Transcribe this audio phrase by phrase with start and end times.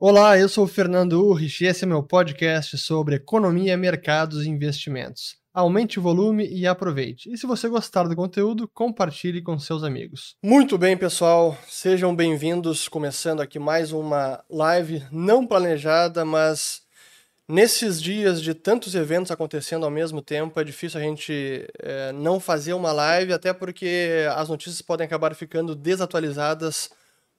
[0.00, 4.48] Olá, eu sou o Fernando Urrich e esse é meu podcast sobre economia, mercados e
[4.48, 5.36] investimentos.
[5.52, 7.28] Aumente o volume e aproveite.
[7.32, 10.36] E se você gostar do conteúdo, compartilhe com seus amigos.
[10.40, 12.86] Muito bem, pessoal, sejam bem-vindos.
[12.86, 16.82] Começando aqui mais uma live não planejada, mas
[17.48, 22.38] nesses dias de tantos eventos acontecendo ao mesmo tempo, é difícil a gente é, não
[22.38, 26.88] fazer uma live, até porque as notícias podem acabar ficando desatualizadas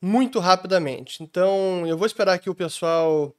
[0.02, 1.23] muito rapidamente.
[1.23, 3.35] Então, eu vou esperar aqui o pessoal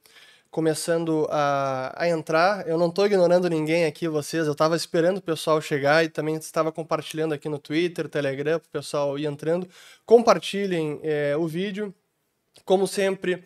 [0.51, 2.67] começando a, a entrar.
[2.67, 4.45] Eu não estou ignorando ninguém aqui, vocês.
[4.45, 8.67] Eu estava esperando o pessoal chegar e também estava compartilhando aqui no Twitter, Telegram, para
[8.67, 9.67] o pessoal ir entrando.
[10.05, 11.93] Compartilhem é, o vídeo.
[12.65, 13.43] Como sempre,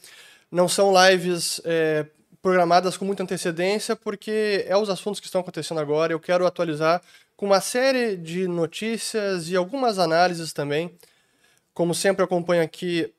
[0.51, 2.07] não são lives é,
[2.41, 6.11] programadas com muita antecedência, porque é os assuntos que estão acontecendo agora.
[6.11, 7.01] Eu quero atualizar
[7.37, 10.97] com uma série de notícias e algumas análises também
[11.75, 13.13] como sempre, acompanho aqui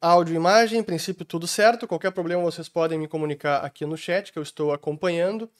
[0.00, 1.88] áudio e imagem, em princípio tudo certo.
[1.88, 5.50] Qualquer problema vocês podem me comunicar aqui no chat, que eu estou acompanhando.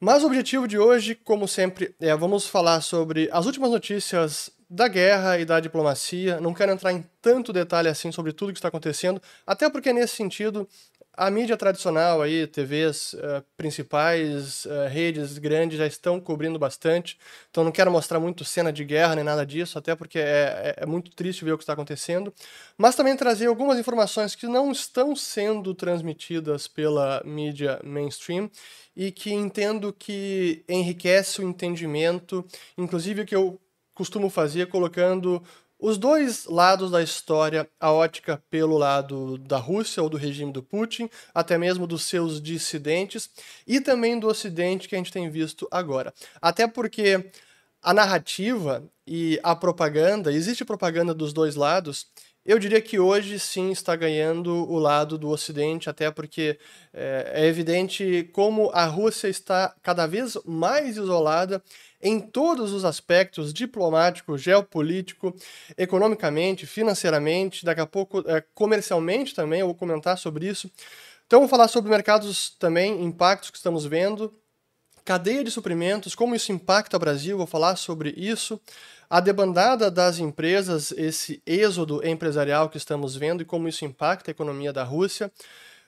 [0.00, 4.88] Mas o objetivo de hoje, como sempre, é vamos falar sobre as últimas notícias da
[4.88, 6.40] guerra e da diplomacia.
[6.40, 10.16] Não quero entrar em tanto detalhe assim sobre tudo que está acontecendo, até porque nesse
[10.16, 10.66] sentido
[11.16, 17.18] a mídia tradicional aí, TVs uh, eh, principais, uh, redes grandes já estão cobrindo bastante.
[17.50, 20.82] Então não quero mostrar muito cena de guerra nem nada disso, até porque é, é,
[20.82, 22.32] é muito triste ver o que está acontecendo.
[22.76, 28.50] Mas também trazer algumas informações que não estão sendo transmitidas pela mídia mainstream
[28.94, 32.44] e que entendo que enriquece o entendimento,
[32.76, 33.58] inclusive o que eu
[33.94, 35.42] costumo fazer colocando
[35.78, 40.62] os dois lados da história, a ótica pelo lado da Rússia ou do regime do
[40.62, 43.28] Putin, até mesmo dos seus dissidentes,
[43.66, 46.14] e também do Ocidente que a gente tem visto agora.
[46.40, 47.30] Até porque
[47.82, 52.06] a narrativa e a propaganda, existe propaganda dos dois lados,
[52.46, 56.58] eu diria que hoje sim está ganhando o lado do Ocidente, até porque
[56.94, 61.60] é, é evidente como a Rússia está cada vez mais isolada
[62.02, 65.34] em todos os aspectos diplomático, geopolítico,
[65.76, 70.70] economicamente, financeiramente, daqui a pouco é, comercialmente também, eu vou comentar sobre isso.
[71.26, 74.32] Então, vou falar sobre mercados também, impactos que estamos vendo,
[75.04, 78.60] cadeia de suprimentos, como isso impacta o Brasil, vou falar sobre isso,
[79.08, 84.32] a debandada das empresas, esse êxodo empresarial que estamos vendo e como isso impacta a
[84.32, 85.30] economia da Rússia.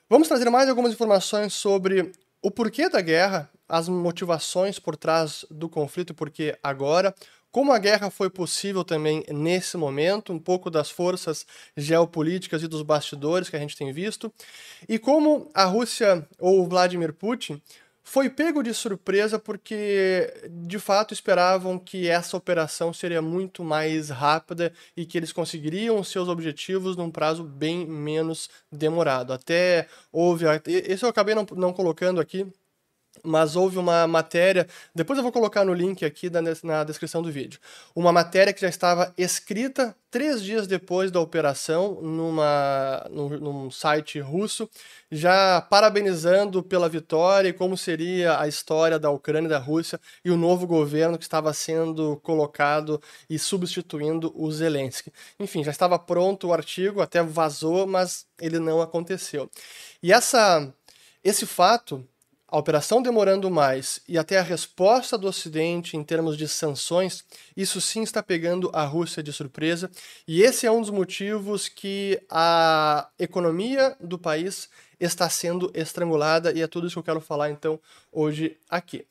[0.08, 5.68] Vamos trazer mais algumas informações sobre o porquê da guerra, as motivações por trás do
[5.68, 7.14] conflito, porque agora,
[7.50, 11.46] como a guerra foi possível também nesse momento, um pouco das forças
[11.76, 14.32] geopolíticas e dos bastidores que a gente tem visto,
[14.88, 17.60] e como a Rússia ou Vladimir Putin
[18.08, 24.72] foi pego de surpresa porque de fato esperavam que essa operação seria muito mais rápida
[24.96, 29.34] e que eles conseguiriam seus objetivos num prazo bem menos demorado.
[29.34, 30.46] Até houve.
[30.66, 32.50] Esse eu acabei não, não colocando aqui,
[33.24, 36.30] mas houve uma matéria, depois eu vou colocar no link aqui
[36.62, 37.60] na descrição do vídeo,
[37.94, 44.18] uma matéria que já estava escrita três dias depois da operação numa, num, num site
[44.20, 44.68] russo,
[45.10, 50.30] já parabenizando pela vitória e como seria a história da Ucrânia e da Rússia e
[50.30, 55.12] o novo governo que estava sendo colocado e substituindo o Zelensky.
[55.38, 59.50] Enfim, já estava pronto o artigo, até vazou, mas ele não aconteceu.
[60.02, 60.72] E essa,
[61.22, 62.06] esse fato
[62.50, 67.22] a operação demorando mais e até a resposta do Ocidente em termos de sanções,
[67.54, 69.90] isso sim está pegando a Rússia de surpresa,
[70.26, 76.62] e esse é um dos motivos que a economia do país está sendo estrangulada, e
[76.62, 77.78] é tudo isso que eu quero falar então
[78.10, 79.04] hoje aqui.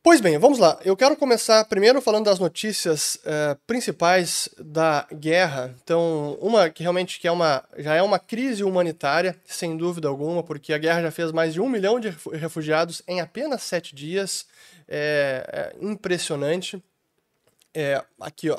[0.00, 0.78] Pois bem, vamos lá.
[0.84, 5.74] Eu quero começar primeiro falando das notícias uh, principais da guerra.
[5.82, 10.42] Então, uma que realmente que é uma, já é uma crise humanitária, sem dúvida alguma,
[10.42, 14.46] porque a guerra já fez mais de um milhão de refugiados em apenas sete dias.
[14.86, 16.82] É, é impressionante.
[17.74, 18.58] É, aqui, ó,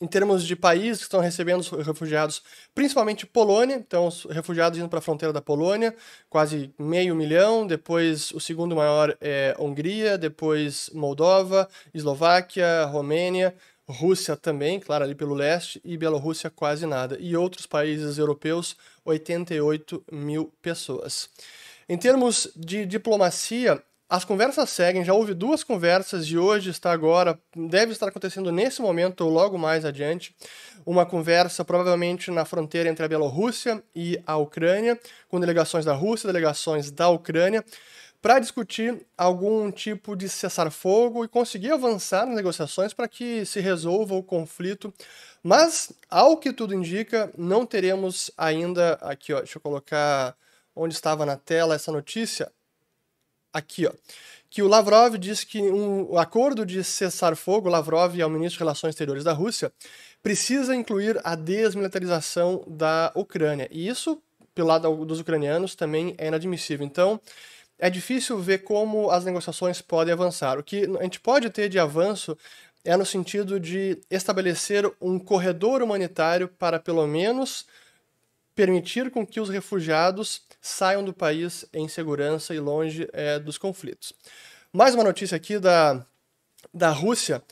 [0.00, 2.42] em termos de países que estão recebendo os refugiados,
[2.74, 5.94] principalmente Polônia, então os refugiados indo para a fronteira da Polônia,
[6.28, 13.54] quase meio milhão, depois o segundo maior é Hungria, depois Moldova, Eslováquia, Romênia,
[13.86, 17.18] Rússia também, claro, ali pelo leste, e Bielorrússia quase nada.
[17.20, 21.28] E outros países europeus, 88 mil pessoas.
[21.88, 27.38] Em termos de diplomacia, as conversas seguem, já houve duas conversas e hoje está agora,
[27.54, 30.34] deve estar acontecendo nesse momento ou logo mais adiante,
[30.84, 34.98] uma conversa provavelmente na fronteira entre a Bielorrússia e a Ucrânia,
[35.28, 37.64] com delegações da Rússia, delegações da Ucrânia,
[38.20, 44.16] para discutir algum tipo de cessar-fogo e conseguir avançar nas negociações para que se resolva
[44.16, 44.92] o conflito.
[45.40, 48.94] Mas, ao que tudo indica, não teremos ainda.
[48.94, 50.34] Aqui, ó, deixa eu colocar
[50.74, 52.50] onde estava na tela essa notícia.
[53.52, 53.92] Aqui, ó.
[54.48, 58.90] Que o Lavrov disse que um acordo de cessar-fogo, Lavrov é o ministro de Relações
[58.90, 59.72] Exteriores da Rússia,
[60.22, 63.68] precisa incluir a desmilitarização da Ucrânia.
[63.70, 64.20] E isso,
[64.54, 66.84] pelo lado dos ucranianos, também é inadmissível.
[66.84, 67.20] Então,
[67.78, 70.58] é difícil ver como as negociações podem avançar.
[70.58, 72.36] O que a gente pode ter de avanço
[72.84, 77.66] é no sentido de estabelecer um corredor humanitário para, pelo menos,
[78.60, 84.12] permitir com que os refugiados saiam do país em segurança e longe é, dos conflitos.
[84.70, 86.04] Mais uma notícia aqui da,
[86.72, 87.42] da Rússia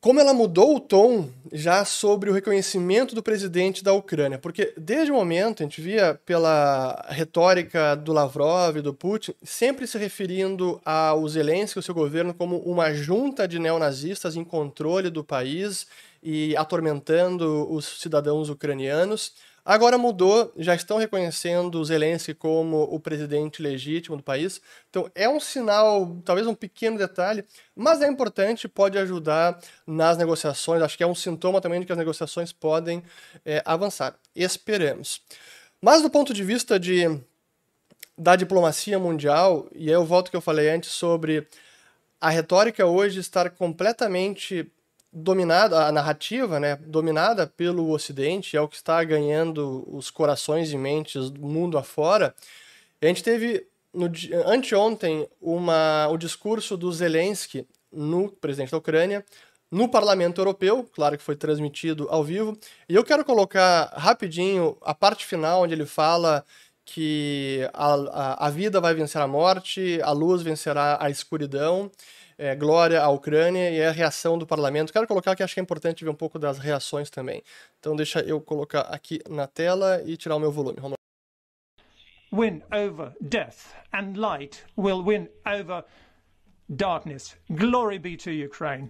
[0.00, 4.38] como ela mudou o tom já sobre o reconhecimento do presidente da Ucrânia.
[4.38, 9.86] Porque desde o momento, a gente via pela retórica do Lavrov e do Putin, sempre
[9.86, 15.22] se referindo ao Zelensky ao seu governo como uma junta de neonazistas em controle do
[15.22, 15.86] país
[16.22, 19.34] e atormentando os cidadãos ucranianos.
[19.70, 24.60] Agora mudou, já estão reconhecendo Zelensky como o presidente legítimo do país.
[24.90, 30.82] Então é um sinal, talvez um pequeno detalhe, mas é importante, pode ajudar nas negociações.
[30.82, 33.00] Acho que é um sintoma também de que as negociações podem
[33.46, 34.16] é, avançar.
[34.34, 35.22] Esperamos.
[35.80, 37.04] Mas do ponto de vista de,
[38.18, 41.46] da diplomacia mundial, e aí eu volto ao que eu falei antes sobre
[42.20, 44.68] a retórica hoje estar completamente
[45.12, 50.78] dominada, a narrativa, né, dominada pelo Ocidente, é o que está ganhando os corações e
[50.78, 52.34] mentes do mundo afora.
[53.02, 54.10] A gente teve no,
[54.46, 59.24] anteontem uma, o discurso do Zelensky, no presidente da Ucrânia,
[59.70, 62.58] no Parlamento Europeu, claro que foi transmitido ao vivo,
[62.88, 66.44] e eu quero colocar rapidinho a parte final onde ele fala
[66.84, 71.90] que a, a, a vida vai vencer a morte, a luz vencerá a escuridão,
[72.40, 74.90] é, glória à Ucrânia e a reação do parlamento.
[74.94, 77.42] Quero colocar que acho que é importante ver um pouco das reações também.
[77.78, 80.78] Então deixa eu colocar aqui na tela e tirar o meu volume.
[80.80, 80.96] Vamos
[82.32, 85.84] win over death and light will win over
[86.76, 87.34] darkness.
[87.56, 88.88] Glory be to Ukraine.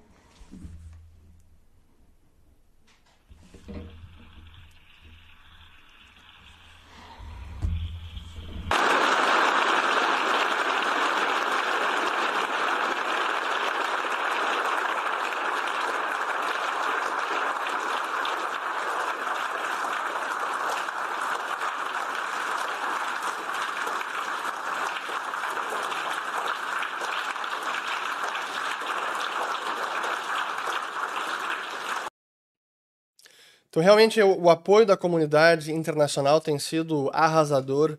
[33.80, 37.96] Então, realmente, o, o apoio da comunidade internacional tem sido arrasador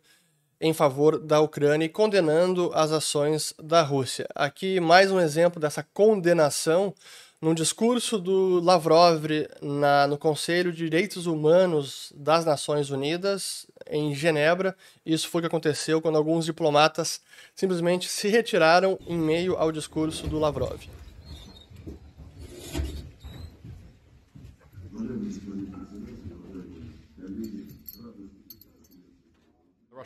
[0.60, 4.28] em favor da Ucrânia e condenando as ações da Rússia.
[4.36, 6.94] Aqui, mais um exemplo dessa condenação
[7.42, 9.26] num discurso do Lavrov
[9.60, 14.76] na, no Conselho de Direitos Humanos das Nações Unidas, em Genebra.
[15.04, 17.20] Isso foi o que aconteceu quando alguns diplomatas
[17.56, 20.80] simplesmente se retiraram em meio ao discurso do Lavrov.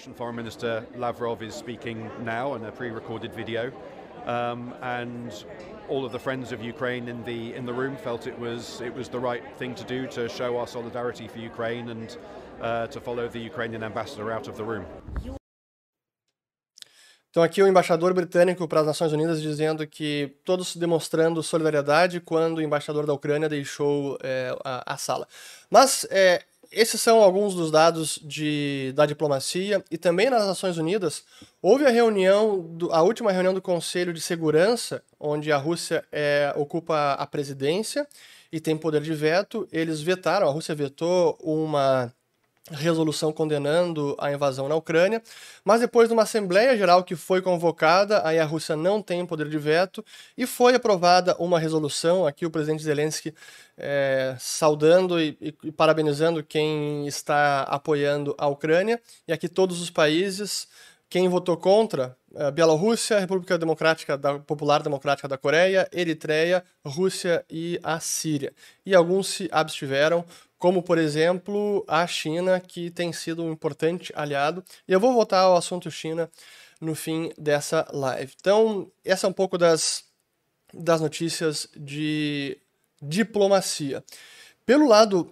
[0.06, 3.72] Russian Foreign Minister Lavrov is speaking now in a pre-recorded video,
[4.28, 5.34] um, and
[5.90, 8.94] all of the friends of Ukraine in the in the room felt it was it
[8.94, 12.18] was the right thing to do to show our solidarity for Ukraine and
[12.62, 14.86] uh, to follow the Ukrainian ambassador out of the room.
[17.36, 22.60] Então aqui o embaixador britânico para as Nações Unidas dizendo que todos demonstrando solidariedade quando
[22.60, 25.28] o embaixador da Ucrânia deixou é, a, a, sala.
[25.70, 26.44] Mas é,
[26.76, 31.24] esses são alguns dos dados de, da diplomacia e também nas Nações Unidas
[31.62, 36.54] houve a reunião, do, a última reunião do Conselho de Segurança, onde a Rússia é,
[36.58, 38.06] ocupa a presidência
[38.52, 39.66] e tem poder de veto.
[39.72, 42.14] Eles vetaram, a Rússia vetou uma
[42.72, 45.22] resolução condenando a invasão na Ucrânia,
[45.64, 49.48] mas depois de uma Assembleia Geral que foi convocada, aí a Rússia não tem poder
[49.48, 50.04] de veto,
[50.36, 53.34] e foi aprovada uma resolução, aqui o presidente Zelensky
[53.78, 60.68] é, saudando e, e, parabenizando quem está apoiando a Ucrânia, e aqui todos os países,
[61.08, 67.80] quem votou contra, é, Bielorrússia, República Democrática da, Popular Democrática da Coreia, Eritreia, Rússia e
[67.84, 68.54] a Síria.
[68.84, 70.26] E alguns se abstiveram,
[70.66, 74.64] como por exemplo a China, que tem sido um importante aliado.
[74.88, 76.28] E eu vou voltar ao assunto China
[76.82, 78.34] no fim dessa live.
[78.42, 80.06] Então, essa é um pouco das,
[80.74, 82.58] das notícias de
[83.00, 84.04] diplomacia.
[84.66, 85.32] Pelo lado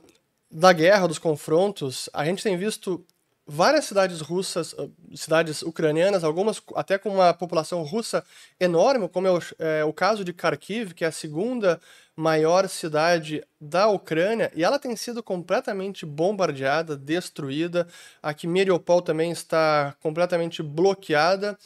[0.51, 3.03] da guerra, dos confrontos, a gente tem visto
[3.45, 8.23] várias cidades russas, ah, cidades ucranianas, algumas até com uma população russa
[8.59, 11.79] enorme, como é o, é o, caso de Kharkiv, que é a segunda
[12.15, 17.87] maior cidade da Ucrânia, e ela tem sido completamente bombardeada, destruída.
[18.21, 21.57] Aqui Mariupol também está completamente bloqueada.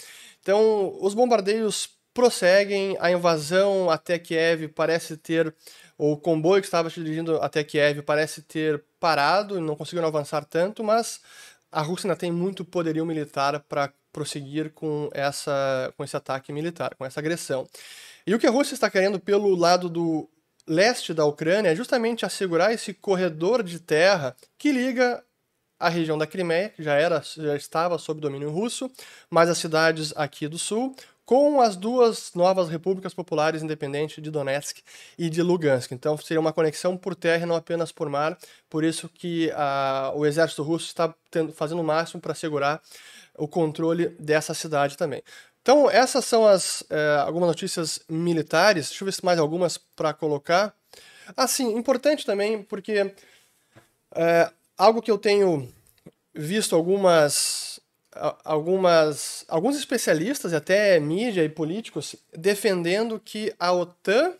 [0.41, 5.53] Então, os bombardeios prosseguem, a invasão até Kiev parece ter
[5.97, 11.21] o comboio que estava dirigindo até Kiev parece ter parado, não conseguiram avançar tanto, mas
[11.77, 16.95] a Rússia ainda tem muito poderio militar para prosseguir com, essa, com esse ataque militar,
[16.95, 17.67] com essa agressão.
[18.25, 20.27] E o que a Rússia está querendo pelo lado do
[20.65, 25.23] leste da Ucrânia é justamente assegurar esse corredor de terra que liga
[25.79, 28.89] a região da Crimeia, que já era já estava sob domínio russo,
[29.29, 30.95] mas as cidades aqui do sul,
[31.27, 34.81] com as duas novas repúblicas populares independentes de Donetsk
[35.19, 35.91] e de Lugansk.
[35.91, 38.37] Então seria uma conexão por terra e não apenas por mar.
[38.69, 42.81] Por isso que a, o exército russo está tendo, fazendo o máximo para assegurar
[43.37, 45.21] o controle dessa cidade também.
[45.61, 48.87] Então essas são as é, algumas notícias militares.
[48.87, 50.73] Deixa eu ver se mais algumas para colocar.
[51.35, 53.13] Assim, importante também porque
[54.15, 55.67] é, algo que eu tenho
[56.33, 57.76] visto algumas
[58.43, 64.33] algumas, alguns especialistas, até mídia e políticos, defendendo que a OTAN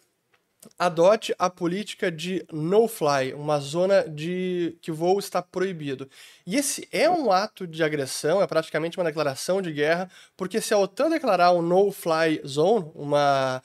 [0.77, 6.09] adote a política de no-fly, uma zona de que voo está proibido.
[6.45, 10.73] E esse é um ato de agressão, é praticamente uma declaração de guerra, porque se
[10.73, 13.61] a OTAN declarar um no-fly zone, uma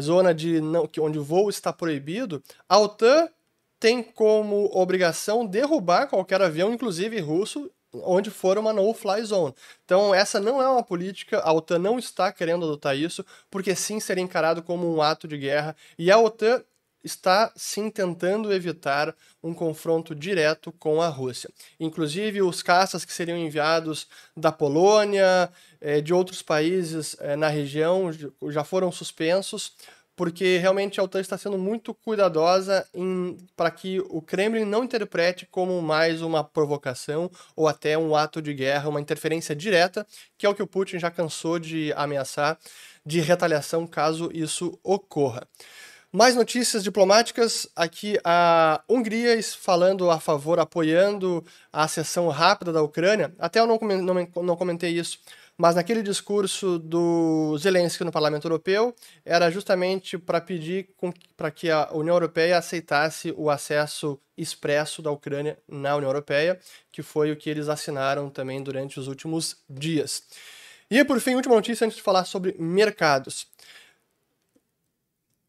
[0.00, 3.28] zona de não, onde o voo está proibido, a OTAN
[3.78, 9.54] tem como obrigação derrubar qualquer avião, inclusive russo, onde for uma no-fly zone.
[9.84, 14.00] Então, essa não é uma política, a OTAN não está querendo adotar isso, porque sim
[14.00, 16.62] seria encarado como um ato de guerra, e a OTAN
[17.02, 21.50] está sim tentando evitar um confronto direto com a Rússia.
[21.78, 24.06] Inclusive, os caças que seriam enviados
[24.36, 28.10] da Polônia, eh, de outros países eh, na região,
[28.50, 29.72] já foram suspensos
[30.20, 32.86] porque realmente a OTAN está sendo muito cuidadosa
[33.56, 38.52] para que o Kremlin não interprete como mais uma provocação ou até um ato de
[38.52, 42.58] guerra, uma interferência direta, que é o que o Putin já cansou de ameaçar
[43.02, 45.48] de retaliação caso isso ocorra.
[46.12, 47.66] Mais notícias diplomáticas.
[47.74, 53.32] Aqui a Hungria falando a favor, apoiando a acessão rápida da Ucrânia.
[53.38, 55.18] Até eu não comentei isso
[55.60, 60.88] mas naquele discurso do Zelensky no Parlamento Europeu era justamente para pedir
[61.36, 66.58] para que a União Europeia aceitasse o acesso expresso da Ucrânia na União Europeia,
[66.90, 70.22] que foi o que eles assinaram também durante os últimos dias.
[70.90, 73.46] E por fim, última notícia antes de falar sobre mercados.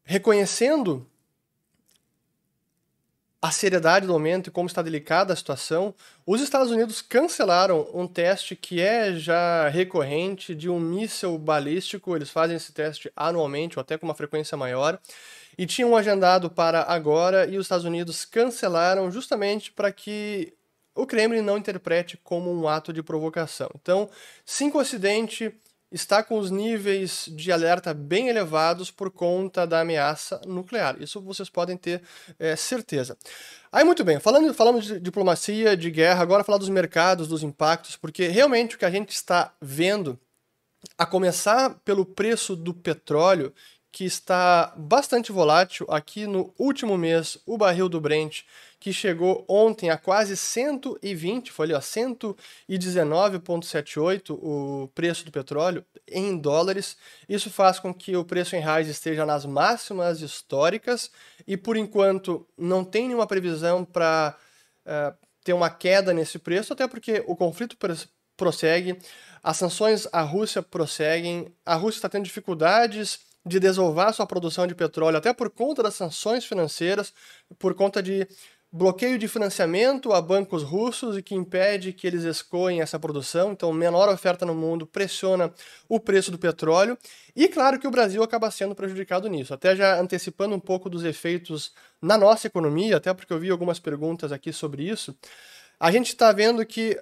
[0.04, 1.06] Reconhecendo
[3.42, 5.92] a seriedade do momento e como está delicada a situação,
[6.24, 12.14] os Estados Unidos cancelaram um teste que é já recorrente de um míssil balístico.
[12.14, 14.96] Eles fazem esse teste anualmente ou até com uma frequência maior.
[15.58, 20.54] E tinham agendado para agora e os Estados Unidos cancelaram justamente para que
[20.94, 23.68] o Kremlin não interprete como um ato de provocação.
[23.74, 24.08] Então,
[24.46, 25.52] cinco Ocidente
[25.92, 30.96] está com os níveis de alerta bem elevados por conta da ameaça nuclear.
[31.00, 32.02] Isso vocês podem ter
[32.38, 33.16] é, certeza.
[33.70, 37.96] Aí, muito bem, falando, falamos de diplomacia, de guerra, agora falar dos mercados, dos impactos,
[37.96, 40.18] porque realmente o que a gente está vendo,
[40.98, 43.52] a começar pelo preço do petróleo,
[43.92, 45.86] que está bastante volátil.
[45.90, 48.42] Aqui no último mês, o barril do Brent,
[48.82, 56.36] que chegou ontem a quase 120, foi ali, ó, 119,78 o preço do petróleo em
[56.36, 56.96] dólares.
[57.28, 61.12] Isso faz com que o preço em reais esteja nas máximas históricas
[61.46, 64.36] e, por enquanto, não tem nenhuma previsão para
[64.84, 67.76] uh, eh, ter uma queda nesse preço, até porque o conflito
[68.36, 68.98] prossegue,
[69.44, 74.74] as sanções à Rússia prosseguem, a Rússia está tendo dificuldades de desovar sua produção de
[74.74, 77.12] petróleo, até por conta das sanções financeiras,
[77.58, 78.26] por conta de
[78.72, 83.52] bloqueio de financiamento a bancos russos e que impede que eles escoem essa produção.
[83.52, 85.52] Então, menor oferta no mundo pressiona
[85.86, 86.96] o preço do petróleo.
[87.36, 89.52] E claro que o Brasil acaba sendo prejudicado nisso.
[89.52, 93.78] Até já antecipando um pouco dos efeitos na nossa economia, até porque eu vi algumas
[93.78, 95.14] perguntas aqui sobre isso.
[95.78, 96.98] A gente está vendo que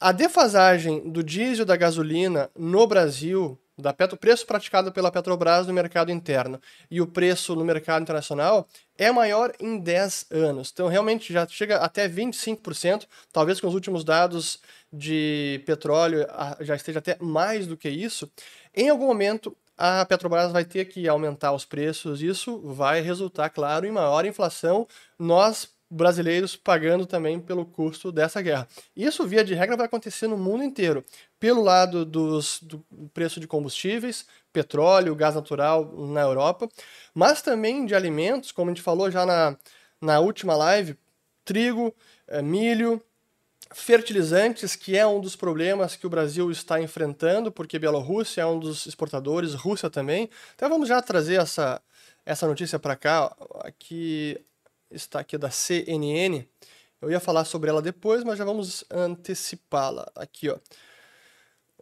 [0.00, 5.72] a defasagem do diesel da gasolina no Brasil da Petro, preço praticado pela Petrobras no
[5.72, 6.60] mercado interno
[6.90, 10.70] e o preço no mercado internacional é maior em 10 anos.
[10.72, 14.60] Então, realmente já chega até 25%, talvez com os últimos dados
[14.92, 16.26] de petróleo
[16.60, 18.30] já esteja até mais do que isso.
[18.74, 23.86] Em algum momento, a Petrobras vai ter que aumentar os preços, isso vai resultar, claro,
[23.86, 24.86] em maior inflação.
[25.18, 28.68] Nós brasileiros pagando também pelo custo dessa guerra.
[28.94, 31.04] Isso, via de regra, vai acontecer no mundo inteiro.
[31.38, 36.68] Pelo lado dos, do preço de combustíveis, petróleo, gás natural na Europa,
[37.12, 39.56] mas também de alimentos, como a gente falou já na,
[40.00, 40.96] na última live,
[41.44, 41.94] trigo,
[42.28, 43.02] eh, milho,
[43.72, 48.58] fertilizantes, que é um dos problemas que o Brasil está enfrentando, porque Bielorrússia é um
[48.58, 50.28] dos exportadores, Rússia também.
[50.54, 51.80] Então vamos já trazer essa,
[52.24, 54.40] essa notícia para cá, aqui
[54.90, 56.44] está aqui da CNN.
[57.00, 60.58] Eu ia falar sobre ela depois, mas já vamos antecipá-la aqui, ó.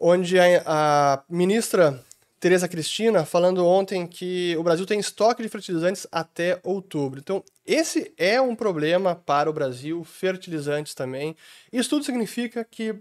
[0.00, 2.04] Onde a, a ministra
[2.40, 7.18] Tereza Cristina falando ontem que o Brasil tem estoque de fertilizantes até outubro.
[7.18, 11.34] Então, esse é um problema para o Brasil, fertilizantes também.
[11.72, 12.94] Isso tudo significa que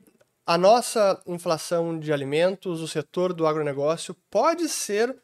[0.43, 5.15] a nossa inflação de alimentos, o setor do agronegócio, pode ser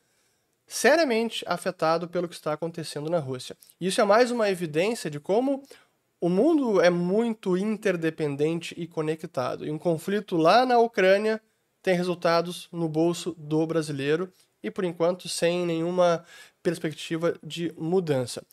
[0.74, 3.56] seriamente afetado pelo que está acontecendo na Rússia.
[3.80, 5.62] Isso é mais uma evidência de como
[6.20, 9.68] o mundo é muito interdependente e conectado.
[9.68, 11.40] E um conflito lá na Ucrânia
[11.84, 16.26] tem resultados no bolso do brasileiro e, por enquanto, sem nenhuma
[16.64, 18.44] perspectiva de mudança.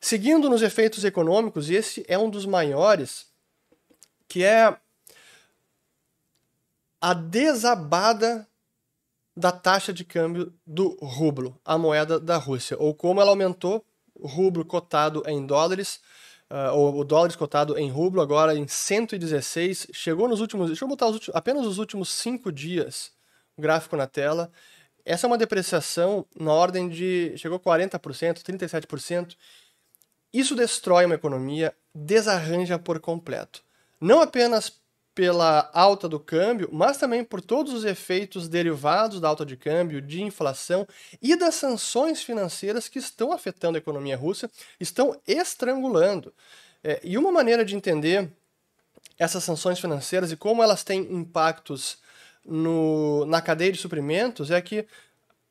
[0.00, 3.26] Seguindo nos efeitos econômicos, esse é um dos maiores,
[4.26, 4.74] que é
[7.02, 8.48] a desabada
[9.36, 14.26] da taxa de câmbio do rublo, a moeda da Rússia, ou como ela aumentou, o
[14.26, 16.00] rublo cotado em dólares,
[16.50, 20.88] uh, ou o dólar cotado em rublo agora em 116, chegou nos últimos, deixa eu
[20.88, 23.12] botar os últimos, apenas os últimos cinco dias,
[23.56, 24.50] o gráfico na tela,
[25.04, 29.36] essa é uma depreciação na ordem de, chegou a 40%, 37%,
[30.32, 33.62] isso destrói uma economia, desarranja por completo.
[34.00, 34.80] Não apenas
[35.16, 40.02] pela alta do câmbio, mas também por todos os efeitos derivados da alta de câmbio,
[40.02, 40.86] de inflação
[41.22, 46.34] e das sanções financeiras que estão afetando a economia russa, estão estrangulando.
[46.84, 48.30] É, e uma maneira de entender
[49.18, 51.96] essas sanções financeiras e como elas têm impactos
[52.44, 54.86] no, na cadeia de suprimentos é que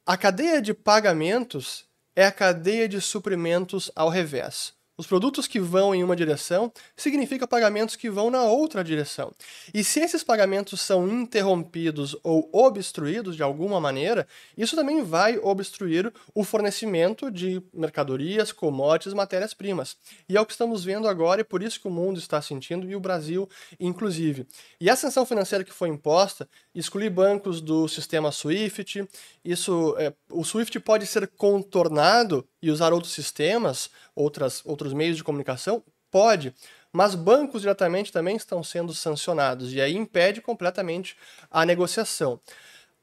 [0.06, 4.76] a cadeia de pagamentos é a cadeia de suprimentos ao revés.
[4.98, 9.34] Os produtos que vão em uma direção significa pagamentos que vão na outra direção.
[9.74, 14.26] E se esses pagamentos são interrompidos ou obstruídos de alguma maneira,
[14.58, 19.98] isso também vai obstruir o fornecimento de mercadorias, commodities, matérias-primas.
[20.30, 22.90] E é o que estamos vendo agora e por isso que o mundo está sentindo
[22.90, 24.48] e o Brasil inclusive.
[24.80, 29.08] E a sanção financeira que foi imposta, excluir bancos do sistema SWIFT,
[29.44, 35.24] isso, é, o SWIFT pode ser contornado e usar outros sistemas, outras, outros meios de
[35.24, 35.84] comunicação?
[36.10, 36.52] Pode,
[36.92, 41.16] mas bancos diretamente também estão sendo sancionados e aí impede completamente
[41.52, 42.40] a negociação.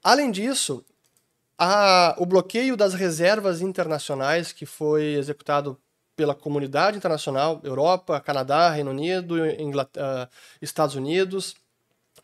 [0.03, 0.85] Além disso,
[1.57, 5.79] a, o bloqueio das reservas internacionais que foi executado
[6.17, 10.29] pela comunidade internacional, Europa, Canadá, Reino Unido, Inglaterra,
[10.61, 11.55] Estados Unidos,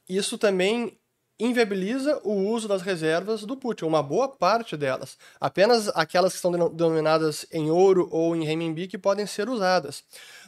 [0.08, 0.98] isso também
[1.38, 5.16] inviabiliza o uso das reservas do Putin, uma boa parte delas.
[5.40, 10.02] Apenas aquelas que estão denominadas em ouro ou em renminbi que podem ser usadas.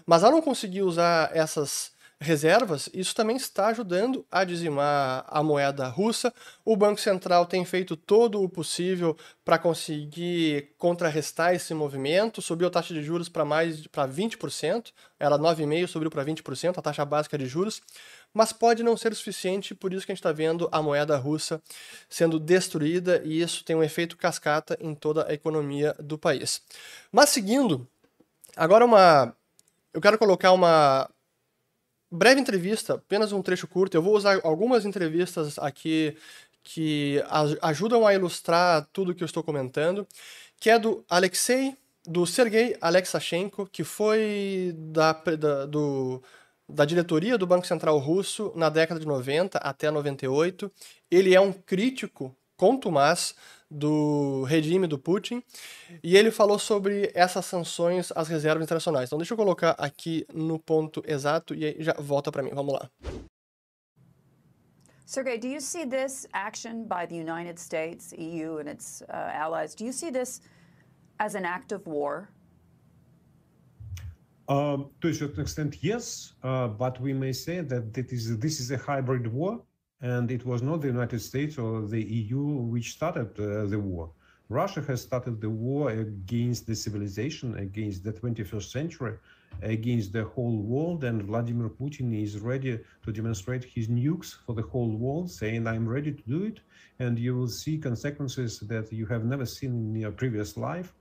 [0.04, 5.88] Mas ao não conseguir usar essas reservas, isso também está ajudando a dizimar a moeda
[5.88, 6.32] russa.
[6.64, 12.70] O Banco Central tem feito todo o possível para conseguir contrarrestar esse movimento, subiu a
[12.70, 17.38] taxa de juros para mais para 20%, era 9,5, subiu para 20% a taxa básica
[17.38, 17.80] de juros
[18.32, 21.60] mas pode não ser suficiente, por isso que a gente está vendo a moeda russa
[22.08, 26.62] sendo destruída e isso tem um efeito cascata em toda a economia do país.
[27.10, 27.86] Mas seguindo,
[28.56, 29.34] agora uma.
[29.92, 31.10] Eu quero colocar uma
[32.10, 33.96] breve entrevista, apenas um trecho curto.
[33.96, 36.16] Eu vou usar algumas entrevistas aqui
[36.62, 37.22] que
[37.62, 40.06] ajudam a ilustrar tudo que eu estou comentando,
[40.58, 46.22] que é do Alexei, do Sergei Alexashenko, que foi da, da do
[46.70, 50.70] da diretoria do Banco Central Russo na década de 90 até 98.
[51.10, 53.34] Ele é um crítico contumaz
[53.70, 55.42] do regime do Putin
[56.02, 59.08] e ele falou sobre essas sanções às reservas internacionais.
[59.08, 62.50] Então deixa eu colocar aqui no ponto exato e aí já volta para mim.
[62.52, 62.90] Vamos lá.
[65.06, 69.74] Sergey, do you see this action by the United States, EU and its uh, allies,
[69.74, 70.40] do you see this
[71.18, 72.28] as an act of war?
[74.50, 78.58] Uh, to a certain extent, yes, uh, but we may say that that is, this
[78.58, 79.62] is a hybrid war,
[80.00, 84.10] and it was not the United States or the EU which started uh, the war.
[84.48, 89.16] Russia has started the war against the civilization, against the 21st century,
[89.62, 94.62] against the whole world, and Vladimir Putin is ready to demonstrate his nukes for the
[94.62, 96.58] whole world, saying, I'm ready to do it,
[96.98, 100.92] and you will see consequences that you have never seen in your previous life.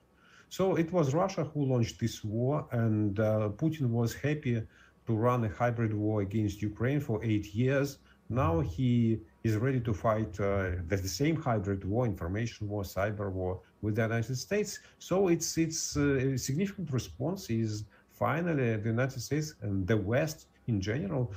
[0.50, 4.62] So it was Russia who launched this war, and uh, Putin was happy
[5.06, 8.00] to run a hybrid war against Ukraine for eight years.
[8.30, 13.62] Now he is ready to fight uh, the, same hybrid war, information war, cyber war
[13.82, 14.80] with the United States.
[15.00, 20.80] So it's it's uh, significant response is finally the United States and the West in
[20.82, 21.32] general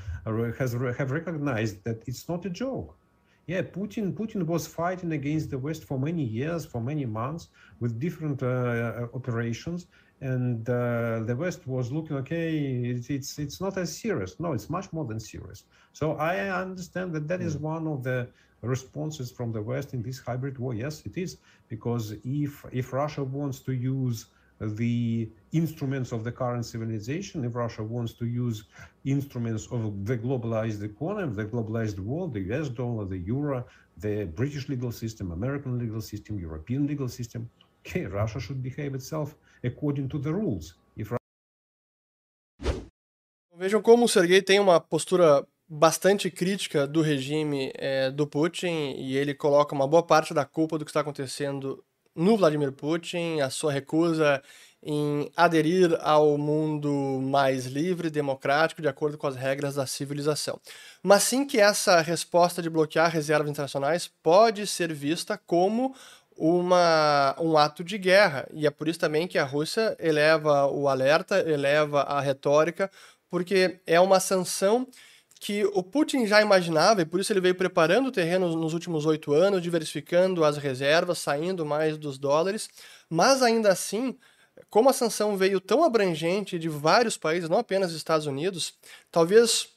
[0.59, 2.96] has have recognized that it's not a joke.
[3.46, 7.48] Yeah, Putin Putin was fighting against the West for many years, for many months,
[7.81, 9.87] with different uh, operations,
[10.20, 12.57] and uh, the West was looking, okay,
[12.92, 14.38] it's, it's it's not as serious.
[14.38, 15.64] No, it's much more than serious.
[15.92, 17.64] So I understand that that is hmm.
[17.64, 18.28] one of the
[18.62, 20.74] responses from the West in this hybrid war.
[20.74, 24.26] Yes, it is because if if Russia wants to use
[24.62, 28.64] the instruments of the current civilization, if Russia wants to use
[29.05, 33.64] instruments of the globalized economy, the globalized world, the US dollar, the euro,
[33.98, 37.51] the British legal system, American legal system, European legal system,
[37.85, 40.75] okay, Russia should behave itself according to the rules.
[40.96, 41.12] If...
[43.57, 49.16] Vejam como o Sergei tem uma postura bastante crítica do regime é, do Putin e
[49.16, 51.83] ele coloca uma boa parte da culpa do que está acontecendo
[52.14, 54.42] no Vladimir Putin, a sua recusa
[54.83, 60.61] em aderir ao mundo mais livre, democrático, de acordo com as regras da civilização.
[61.03, 65.94] Mas sim que essa resposta de bloquear reservas internacionais pode ser vista como
[66.37, 68.48] uma, um ato de guerra.
[68.53, 72.90] E é por isso também que a Rússia eleva o alerta, eleva a retórica,
[73.31, 74.87] porque é uma sanção
[75.42, 79.07] que o Putin já imaginava, e por isso ele veio preparando o terreno nos últimos
[79.07, 82.70] oito anos, diversificando as reservas, saindo mais dos dólares,
[83.11, 84.16] mas ainda assim,
[84.70, 88.74] como a sanção veio tão abrangente de vários países, não apenas dos Estados Unidos,
[89.11, 89.70] talvez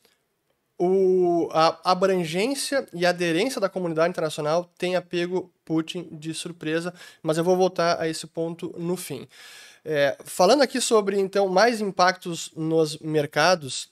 [0.77, 7.43] o, a abrangência e aderência da comunidade internacional tenha pego Putin de surpresa, mas eu
[7.43, 9.27] vou voltar a esse ponto no fim.
[9.83, 13.89] É, falando aqui sobre então mais impactos nos mercados,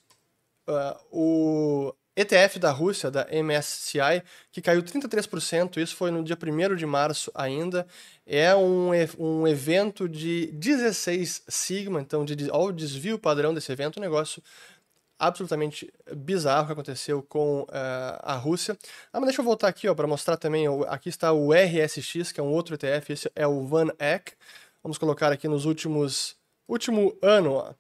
[0.67, 6.76] uh, o ETF da Rússia, da MSCI, que caiu 33%, isso foi no dia 1
[6.76, 7.88] de março ainda,
[8.26, 13.97] é um, um evento de 16 sigma, então de, olha o desvio padrão desse evento,
[13.97, 14.43] um negócio
[15.17, 17.67] absolutamente bizarro que aconteceu com uh,
[18.21, 18.78] a Rússia.
[19.12, 22.43] Ah, mas deixa eu voltar aqui para mostrar também, aqui está o RSX, que é
[22.43, 24.34] um outro ETF, esse é o Van Eck,
[24.84, 26.36] vamos colocar aqui nos últimos,
[26.67, 27.73] último ano, ó,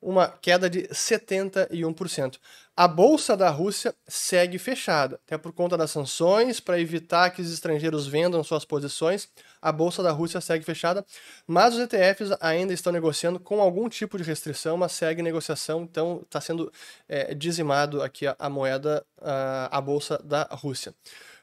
[0.00, 2.38] uma queda de 71%.
[2.76, 7.52] A bolsa da Rússia segue fechada, até por conta das sanções, para evitar que os
[7.52, 9.28] estrangeiros vendam suas posições.
[9.60, 11.04] A bolsa da Rússia segue fechada,
[11.46, 16.22] mas os ETFs ainda estão negociando com algum tipo de restrição, mas segue negociação, então
[16.22, 16.72] está sendo
[17.06, 20.94] é, dizimado aqui a, a moeda, a, a bolsa da Rússia.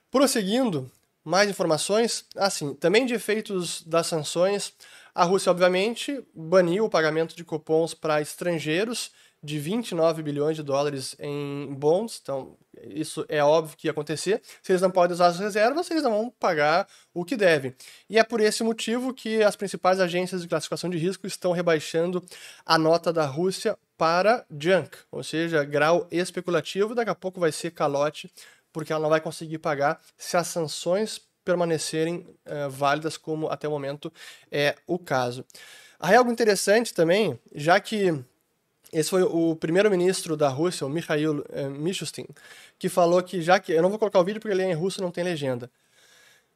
[0.09, 0.89] Prosseguindo,
[1.27, 2.25] mais informações.
[2.37, 4.73] Assim, também de efeitos das sanções,
[5.17, 11.15] a Rússia, obviamente, baniu o pagamento de cupons para estrangeiros de 29 bilhões de dólares
[11.19, 12.19] em bonds.
[12.21, 14.43] Então, isso é óbvio que ia acontecer.
[14.61, 17.73] Se eles não podem usar as reservas, eles não vão pagar o que devem.
[18.07, 22.23] E é por esse motivo que as principais agências de classificação de risco estão rebaixando
[22.63, 26.93] a nota da Rússia para junk, ou seja, grau especulativo.
[26.93, 28.31] Daqui a pouco vai ser calote,
[28.71, 33.71] porque ela não vai conseguir pagar se as sanções permanecerem uh, válidas, como até o
[33.71, 34.11] momento
[34.51, 35.45] é o caso.
[35.97, 38.13] Aí algo interessante também, já que
[38.91, 42.27] esse foi o primeiro-ministro da Rússia, o Mikhail uh, Mishustin,
[42.77, 44.73] que falou que já que eu não vou colocar o vídeo porque ele é em
[44.73, 45.71] russo, não tem legenda.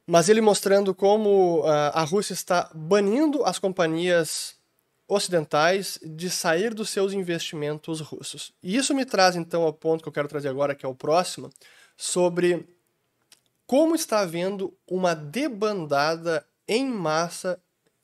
[0.06, 4.56] Mas ele mostrando como uh, a Rússia está banindo as companhias
[5.08, 8.52] ocidentais de sair dos seus investimentos russos.
[8.62, 10.96] E isso me traz então ao ponto que eu quero trazer agora, que é o
[10.96, 11.50] próximo,
[11.96, 12.68] sobre
[13.72, 17.58] como está havendo uma debandada em massa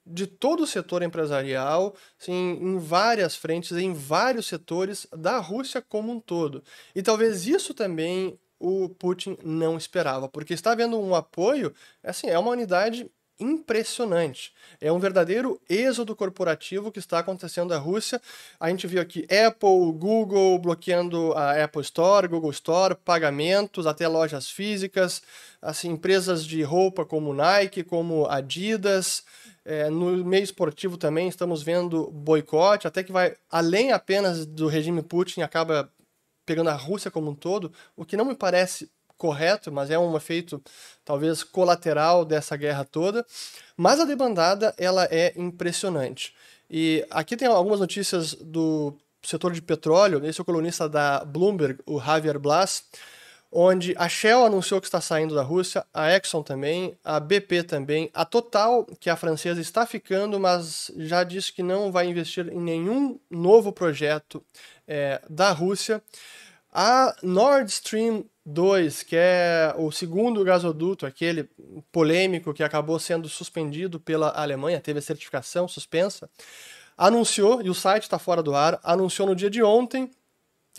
[0.06, 6.10] de todo o setor empresarial, sim, em várias frentes, em vários setores da Rússia como
[6.10, 6.64] um todo.
[6.96, 12.40] E talvez isso também o Putin não esperava, porque está havendo um apoio, assim, é
[12.40, 14.54] uma unidade impressionante.
[14.82, 18.22] É um verdadeiro êxodo corporativo que está acontecendo na Rússia.
[18.60, 24.50] A gente viu aqui Apple, Google bloqueando a Apple Store, Google Store, pagamentos, até lojas
[24.50, 25.22] físicas,
[25.62, 29.24] assim, empresas de roupa como Nike, como Adidas.
[29.64, 35.02] É, no meio esportivo também estamos vendo boicote, até que vai além apenas do regime
[35.02, 35.92] Putin, acaba
[36.46, 40.16] pegando a Rússia como um todo, o que não me parece correto, mas é um
[40.16, 40.62] efeito
[41.04, 43.26] talvez colateral dessa guerra toda.
[43.76, 46.34] Mas a debandada ela é impressionante.
[46.70, 50.26] E aqui tem algumas notícias do setor de petróleo.
[50.26, 52.84] Esse é o colunista da Bloomberg, o Javier Blas.
[53.50, 58.10] onde a Shell anunciou que está saindo da Rússia, a Exxon também, a BP também,
[58.14, 62.50] a Total, que é a francesa, está ficando, mas já disse que não vai investir
[62.50, 64.44] em nenhum novo projeto
[64.86, 66.04] é, da Rússia.
[66.72, 71.50] A Nord Stream 2, que é o segundo gasoduto, aquele
[71.92, 76.30] polêmico que acabou sendo suspendido pela Alemanha, teve a certificação suspensa,
[76.98, 80.10] anunciou, e o site está fora do ar, anunciou no dia de ontem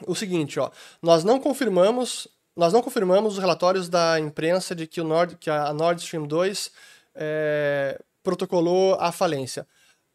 [0.07, 0.71] o seguinte, ó,
[1.03, 5.51] nós não confirmamos, nós não confirmamos os relatórios da imprensa de que, o Nord, que
[5.51, 6.71] a Nord Stream 2
[7.15, 9.67] é, protocolou a falência.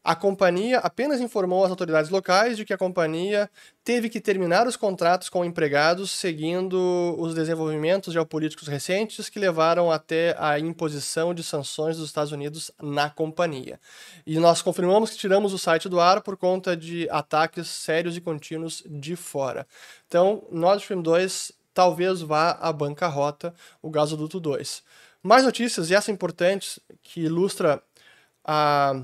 [0.04, 3.50] A companhia apenas informou as autoridades locais de que a companhia
[3.86, 10.36] teve que terminar os contratos com empregados seguindo os desenvolvimentos geopolíticos recentes que levaram até
[10.38, 13.80] a imposição de sanções dos Estados Unidos na companhia.
[14.28, 18.22] E nós confirmamos que tiramos o site do ar por conta de ataques sérios e
[18.22, 19.66] contínuos de fora.
[20.06, 24.84] Então, Nord Stream 2 talvez vá à bancarrota, o gasoduto 2.
[25.24, 27.82] Mais notícias, e essa importante, que ilustra
[28.44, 29.02] a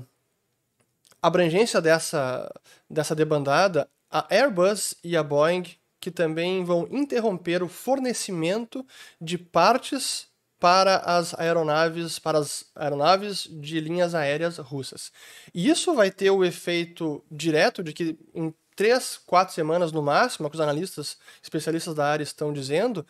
[1.22, 2.50] abrangência dessa,
[2.88, 5.64] dessa debandada, a Airbus e a Boeing,
[6.00, 8.84] que também vão interromper o fornecimento
[9.20, 10.28] de partes
[10.58, 15.10] para as aeronaves, para as aeronaves de linhas aéreas russas.
[15.54, 20.46] E isso vai ter o efeito direto de que em três, quatro semanas no máximo,
[20.46, 23.06] é que os analistas, especialistas da área estão dizendo,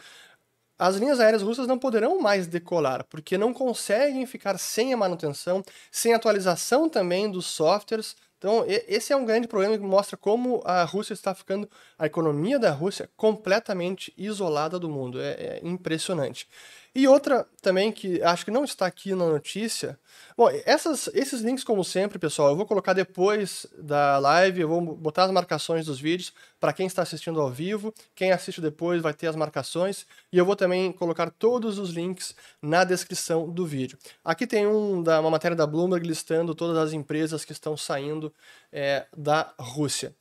[0.80, 5.62] as linhas aéreas russas não poderão mais decolar, porque não conseguem ficar sem a manutenção,
[5.92, 8.16] sem atualização também dos softwares.
[8.38, 12.58] Então, esse é um grande problema que mostra como a Rússia está ficando, a economia
[12.58, 15.20] da Rússia, completamente isolada do mundo.
[15.20, 16.48] É, é impressionante.
[16.92, 19.96] E outra também que acho que não está aqui na notícia.
[20.36, 24.80] Bom, essas, esses links, como sempre, pessoal, eu vou colocar depois da live, eu vou
[24.96, 27.94] botar as marcações dos vídeos para quem está assistindo ao vivo.
[28.12, 30.04] Quem assiste depois vai ter as marcações.
[30.32, 33.96] E eu vou também colocar todos os links na descrição do vídeo.
[34.24, 38.34] Aqui tem um da, uma matéria da Bloomberg listando todas as empresas que estão saindo
[38.72, 40.12] é, da Rússia.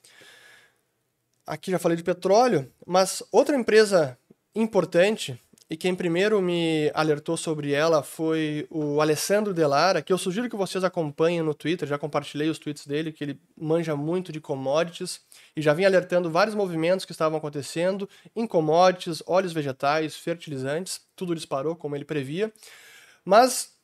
[1.47, 4.15] Aqui já falei de petróleo, mas outra empresa
[4.53, 10.49] importante e quem primeiro me alertou sobre ela foi o Alessandro Delara, que eu sugiro
[10.49, 14.41] que vocês acompanhem no Twitter, já compartilhei os tweets dele, que ele manja muito de
[14.41, 15.21] commodities.
[15.55, 21.35] E já vinha alertando vários movimentos que estavam acontecendo em commodities, óleos vegetais, fertilizantes, tudo
[21.35, 22.51] disparou como ele previa.
[23.23, 23.78] Mas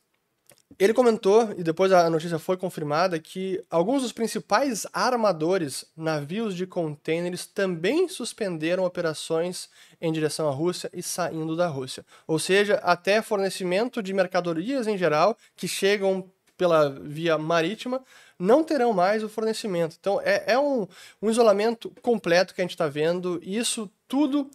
[0.78, 6.66] ele comentou, e depois a notícia foi confirmada, que alguns dos principais armadores, navios de
[6.66, 12.04] contêineres, também suspenderam operações em direção à Rússia e saindo da Rússia.
[12.26, 18.02] Ou seja, até fornecimento de mercadorias em geral que chegam pela via marítima
[18.38, 19.96] não terão mais o fornecimento.
[19.98, 20.86] Então é, é um,
[21.22, 24.50] um isolamento completo que a gente está vendo, e isso tudo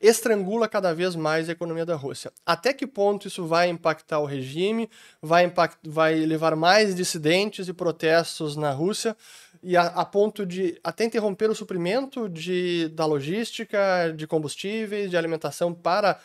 [0.00, 2.32] estrangula cada vez mais a economia da Rússia.
[2.44, 7.72] Até que ponto isso vai impactar o regime, vai, impact, vai levar mais dissidentes e
[7.72, 9.16] protestos na Rússia,
[9.62, 15.16] e a, a, ponto de até interromper o suprimento de, da logística, de combustíveis, de
[15.16, 16.20] alimentação para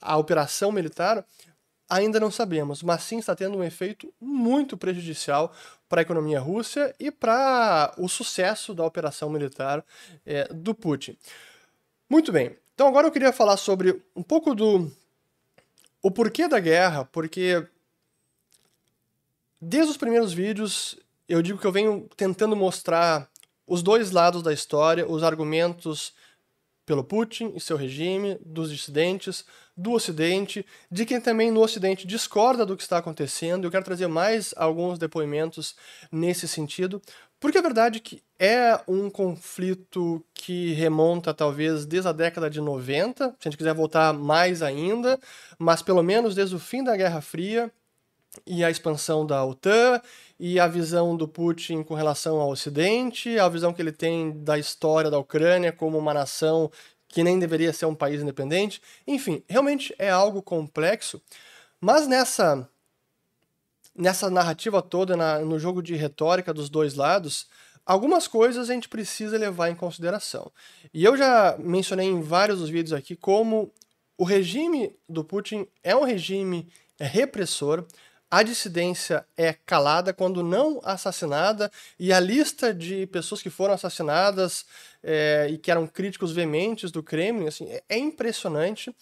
[0.00, 1.24] a operação militar,
[1.88, 5.52] ainda não sabemos, mas sim está tendo um efeito muito prejudicial
[5.88, 9.84] para a economia russa e para o sucesso da operação militar
[10.24, 11.16] é, do Putin.
[12.08, 14.88] Muito bem, então agora eu queria falar sobre um pouco do
[16.00, 17.66] o porquê da guerra, porque
[19.60, 20.96] desde os primeiros vídeos
[21.28, 23.28] eu digo que eu venho tentando mostrar
[23.66, 26.12] os dois lados da história, os argumentos
[26.86, 29.44] pelo Putin e seu regime, dos dissidentes,
[29.76, 33.64] do Ocidente, de quem também no Ocidente discorda do que está acontecendo.
[33.64, 35.74] Eu quero trazer mais alguns depoimentos
[36.12, 37.02] nesse sentido,
[37.40, 42.60] porque a verdade é que é um conflito que remonta talvez desde a década de
[42.60, 45.18] 90, se a gente quiser voltar mais ainda,
[45.58, 47.70] mas pelo menos desde o fim da Guerra Fria
[48.46, 50.00] e a expansão da OTAN
[50.38, 54.58] e a visão do Putin com relação ao Ocidente, a visão que ele tem da
[54.58, 56.70] história da Ucrânia como uma nação
[57.08, 58.82] que nem deveria ser um país independente.
[59.06, 61.20] Enfim, realmente é algo complexo,
[61.80, 62.68] mas nessa
[63.98, 67.48] nessa narrativa toda, na, no jogo de retórica dos dois lados,
[67.84, 70.52] algumas coisas a gente precisa levar em consideração.
[70.94, 73.72] E eu já mencionei em vários dos vídeos aqui como
[74.16, 77.84] o regime do Putin é um regime repressor,
[78.30, 84.66] a dissidência é calada quando não assassinada, e a lista de pessoas que foram assassinadas
[85.02, 88.94] é, e que eram críticos veementes do Kremlin assim, é, é impressionante.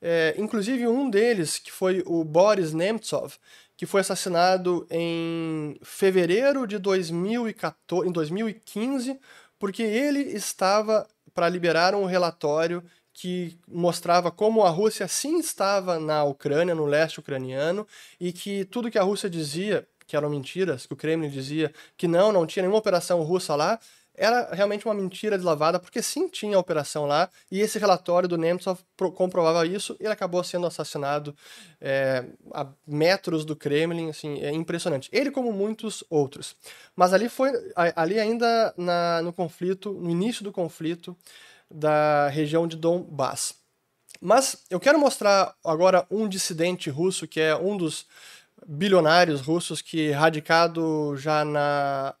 [0.00, 3.34] É, inclusive um deles, que foi o Boris Nemtsov,
[3.80, 9.18] que foi assassinado em fevereiro de 2014, em 2015,
[9.58, 16.22] porque ele estava para liberar um relatório que mostrava como a Rússia sim estava na
[16.24, 17.86] Ucrânia, no leste ucraniano,
[18.20, 22.06] e que tudo que a Rússia dizia, que eram mentiras, que o Kremlin dizia que
[22.06, 23.80] não, não tinha nenhuma operação russa lá,
[24.20, 28.78] era realmente uma mentira deslavada, porque sim tinha operação lá, e esse relatório do Nemtsov
[29.14, 31.34] comprovava isso, ele acabou sendo assassinado
[31.80, 35.08] é, a metros do Kremlin, assim, é impressionante.
[35.10, 36.54] Ele como muitos outros.
[36.94, 37.50] Mas ali foi,
[37.96, 41.16] ali ainda na, no conflito, no início do conflito
[41.70, 43.54] da região de Donbass.
[44.20, 48.06] Mas eu quero mostrar agora um dissidente russo, que é um dos
[48.66, 52.14] bilionários russos que radicado já na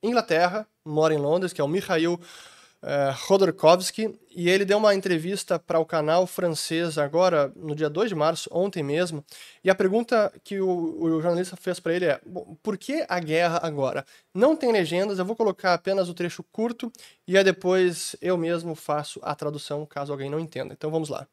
[0.00, 5.58] Inglaterra, mora em Londres, que é o Mikhail uh, Khodorkovsky, e ele deu uma entrevista
[5.58, 9.24] para o canal francês agora, no dia 2 de março, ontem mesmo,
[9.64, 12.20] e a pergunta que o, o jornalista fez para ele é:
[12.62, 14.04] por que a guerra agora?
[14.34, 16.92] Não tem legendas, eu vou colocar apenas o trecho curto
[17.26, 20.72] e aí depois eu mesmo faço a tradução, caso alguém não entenda.
[20.72, 21.26] Então vamos lá.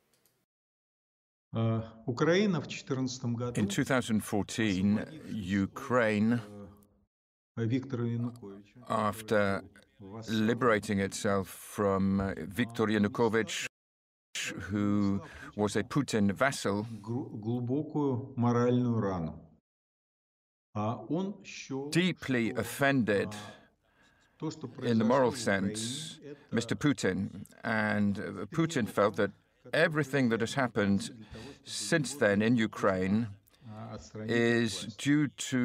[3.55, 6.41] In 2014, Ukraine
[8.89, 9.61] after
[10.29, 13.67] liberating itself from uh, Viktor Yanukovych,
[14.69, 15.21] who
[15.55, 16.87] was a Putin vassal,
[21.91, 23.29] deeply offended
[24.81, 26.19] in the moral sense
[26.51, 26.75] Mr.
[26.75, 29.31] Putin, and uh, Putin felt that
[29.73, 31.11] everything that has happened
[31.63, 33.27] since then in Ukraine
[34.27, 35.57] is due to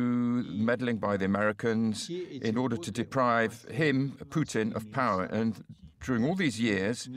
[0.49, 5.25] meddling by the Americans in order to deprive him, Putin, of power.
[5.25, 5.64] And
[6.05, 7.09] during all these years,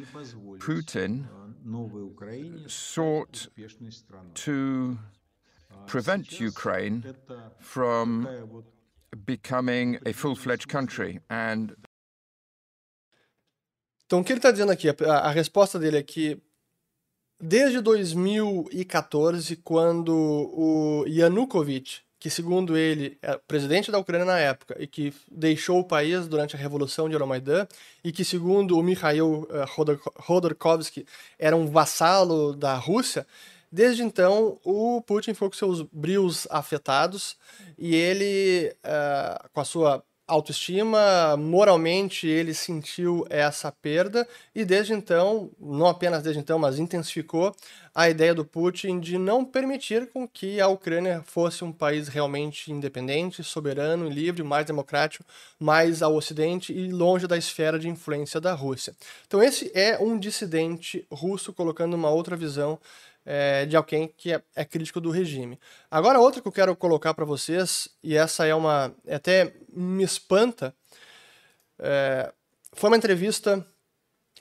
[0.60, 1.28] Putin
[2.68, 3.48] sought
[4.34, 4.98] to
[5.88, 7.16] prevent Ukraine
[7.60, 8.64] from
[9.26, 11.20] becoming a full-fledged country.
[11.30, 11.76] And
[14.12, 16.38] Então, o que ele está dizendo aqui, a, euh, a resposta dele é que
[17.44, 24.86] Desde 2014, quando o Yanukovych, que segundo ele é presidente da Ucrânia na época e
[24.86, 27.68] que deixou o país durante a Revolução de Euromaidan,
[28.04, 29.66] e que segundo o Mikhail eh,
[30.24, 31.04] Khodorkovsky
[31.40, 33.26] era um vassalo da Rússia,
[33.72, 37.36] desde então o Putin foi com seus brios afetados
[37.76, 45.52] e ele, uh, com a sua autoestima, moralmente ele sentiu essa perda e desde então,
[45.60, 47.54] não apenas desde então, mas intensificou
[47.94, 52.72] a ideia do Putin de não permitir com que a Ucrânia fosse um país realmente
[52.72, 55.26] independente, soberano, livre, mais democrático,
[55.60, 58.96] mais ao ocidente e longe da esfera de influência da Rússia.
[59.28, 62.80] Então esse é um dissidente russo colocando uma outra visão
[63.26, 65.60] é, de alguém que é, é, crítico do regime.
[65.90, 68.94] Agora, outra que eu quero colocar para vocês, e essa é uma.
[69.10, 70.76] até me espanta,
[71.80, 72.32] é,
[72.74, 73.66] foi uma entrevista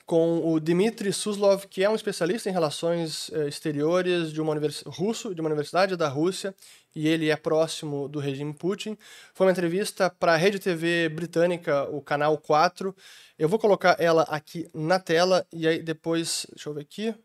[0.05, 4.83] com o Dmitry Suslov, que é um especialista em relações é, exteriores de uma univers...
[4.85, 6.53] russo, de uma universidade da Rússia,
[6.93, 8.97] e ele é próximo do regime Putin.
[9.33, 12.93] Foi uma entrevista para a rede TV britânica, o canal 4.
[13.39, 17.15] Eu vou colocar ela aqui na tela e aí depois, deixa eu ver aqui.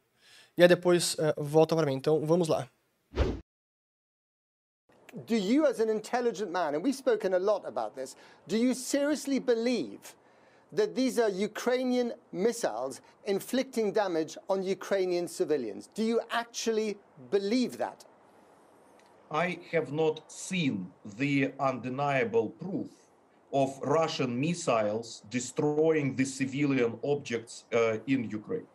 [0.59, 1.95] E aí depois uh, volta para mim.
[1.95, 2.69] Então vamos lá.
[5.27, 8.17] Do you, as an intelligent man, and we've spoken a lot about this,
[8.47, 10.15] do you seriously believe
[10.73, 15.89] that these are Ukrainian missiles inflicting damage on Ukrainian civilians?
[15.95, 16.99] Do you actually
[17.31, 18.05] believe that?
[19.31, 22.91] I have not seen the undeniable proof
[23.53, 28.67] of Russian missiles destroying the civilian objects uh, in Ukraine.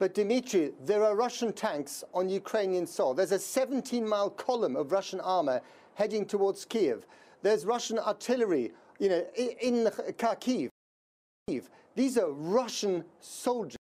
[0.00, 3.12] But Dmitry, there are Russian tanks on Ukrainian soil.
[3.12, 5.60] There's a 17 mile column of Russian armor
[5.94, 7.04] heading towards Kiev.
[7.42, 9.84] There's Russian artillery, you know, in
[10.16, 10.70] Kharkiv.
[11.94, 13.76] These are Russian soldiers.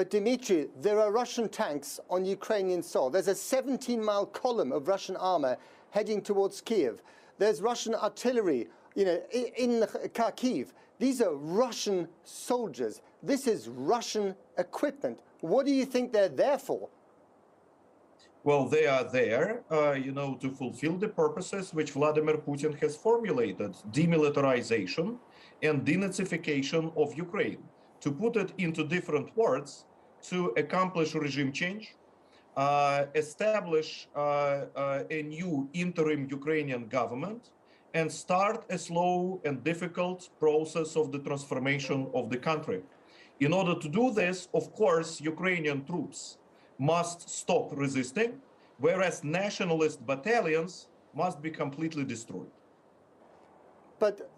[0.00, 3.10] But Dmitry, there are Russian tanks on Ukrainian soil.
[3.10, 5.58] There's a 17 mile column of Russian armor
[5.90, 7.02] heading towards Kiev.
[7.36, 9.82] There's Russian artillery, you know, in
[10.14, 10.68] Kharkiv.
[10.98, 13.02] These are Russian soldiers.
[13.22, 15.20] This is Russian equipment.
[15.42, 16.88] What do you think they're there for?
[18.42, 22.96] Well, they are there, uh, you know, to fulfill the purposes which Vladimir Putin has
[22.96, 25.18] formulated demilitarization
[25.62, 27.62] and denazification of Ukraine
[28.00, 29.84] to put it into different words,
[30.28, 31.94] to accomplish regime change,
[32.56, 37.50] uh, establish uh, uh, a new interim Ukrainian government,
[37.94, 42.82] and start a slow and difficult process of the transformation of the country.
[43.40, 46.38] In order to do this, of course, Ukrainian troops
[46.78, 48.40] must stop resisting,
[48.78, 52.50] whereas nationalist battalions must be completely destroyed.
[53.98, 54.30] But,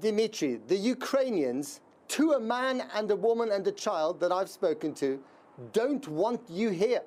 [0.00, 4.94] Dmitry, the Ukrainians, to a man and a woman and a child that I've spoken
[4.94, 5.20] to,
[5.72, 7.02] don't want you here.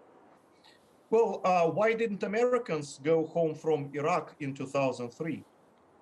[1.10, 5.43] Well, uh, why didn't Americans go home from Iraq in 2003?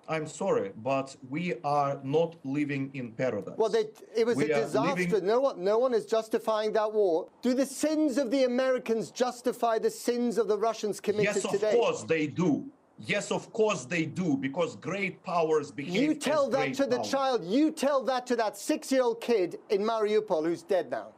[0.08, 3.54] I'm sorry, but we are not living in paradise.
[3.56, 3.86] Well, they,
[4.16, 4.94] it was We a disaster.
[5.02, 7.28] living- No one, no one is justifying that war.
[7.42, 11.52] Do the sins of the Americans justify the sins of the Russians committed Yes, of
[11.52, 11.72] today?
[11.76, 12.66] course they do.
[13.06, 16.86] Yes, of course they do, because great powers behave You as tell that great to
[16.86, 17.10] the powers.
[17.10, 17.44] child.
[17.44, 21.12] You tell that to that six-year-old kid in Mariupol who's dead now.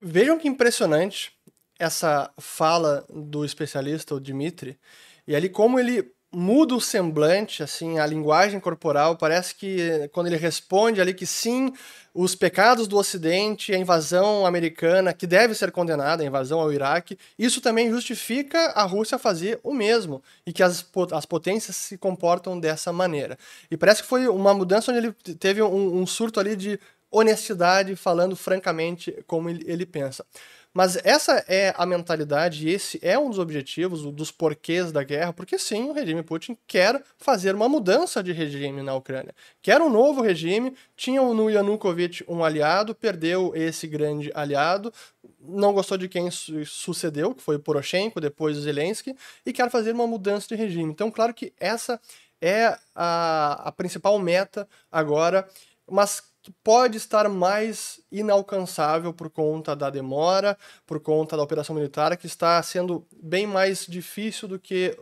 [0.00, 1.32] Vejam que impressionante
[1.78, 4.78] essa fala do especialista, o Dmitry,
[5.26, 10.36] e ali como ele muda o semblante, assim, a linguagem corporal, parece que quando ele
[10.36, 11.72] responde ali que sim,
[12.14, 17.18] os pecados do Ocidente, a invasão americana, que deve ser condenada, a invasão ao Iraque,
[17.38, 22.60] isso também justifica a Rússia fazer o mesmo, e que as, as potências se comportam
[22.60, 23.38] dessa maneira.
[23.70, 26.78] E parece que foi uma mudança onde ele teve um, um surto ali de
[27.10, 30.26] honestidade, falando francamente como ele, ele pensa.
[30.72, 35.02] Mas essa é a mentalidade e esse é um dos objetivos, o- dos porquês da
[35.02, 39.34] guerra, porque sim, o regime Putin quer fazer uma mudança de regime na Ucrânia.
[39.62, 44.92] Quer um novo regime, tinha no Yanukovych um aliado, perdeu esse grande aliado,
[45.40, 49.14] não gostou de quem su- sucedeu, que foi o Poroshenko, depois o Zelensky,
[49.44, 50.90] e quer fazer uma mudança de regime.
[50.92, 52.00] Então, claro que essa
[52.40, 55.48] é a, a principal meta agora,
[55.90, 56.22] mas
[56.62, 62.62] pode estar mais inalcançável por conta da demora, por conta da operação militar, que está
[62.62, 64.96] sendo bem mais difícil do que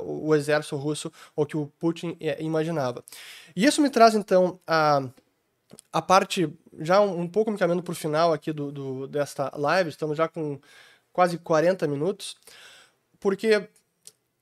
[0.00, 3.04] o o exército russo ou que o Putin eh, imaginava.
[3.54, 5.02] E isso me traz então a,
[5.92, 9.50] a parte, já um, um pouco me caminhando para o final aqui do, do, desta
[9.56, 10.60] live, estamos já com
[11.12, 12.36] quase 40 minutos,
[13.18, 13.68] porque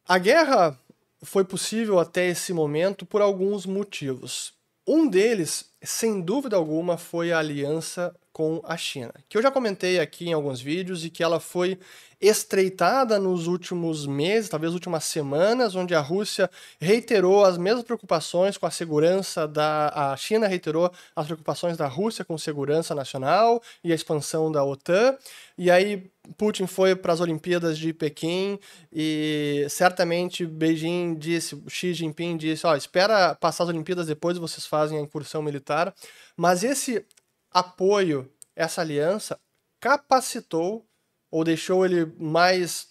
[0.06, 0.78] a guerra
[1.22, 4.57] foi possível até esse momento por alguns motivos.
[4.90, 10.00] Um deles, sem dúvida alguma, foi a aliança com a China, que eu já comentei
[10.00, 11.78] aqui em alguns vídeos e que ela foi
[12.18, 16.48] estreitada nos últimos meses, talvez últimas semanas, onde a Rússia
[16.80, 22.24] reiterou as mesmas preocupações com a segurança da a China reiterou as preocupações da Rússia
[22.24, 25.18] com segurança nacional e a expansão da OTAN.
[25.58, 28.58] E aí Putin foi para as Olimpíadas de Pequim
[28.92, 34.98] e certamente Beijing disse, Xi Jinping disse, ó, espera passar as Olimpíadas depois vocês fazem
[34.98, 35.94] a incursão militar.
[36.36, 37.04] Mas esse
[37.50, 39.38] apoio, essa aliança
[39.80, 40.86] capacitou
[41.30, 42.88] ou deixou ele mais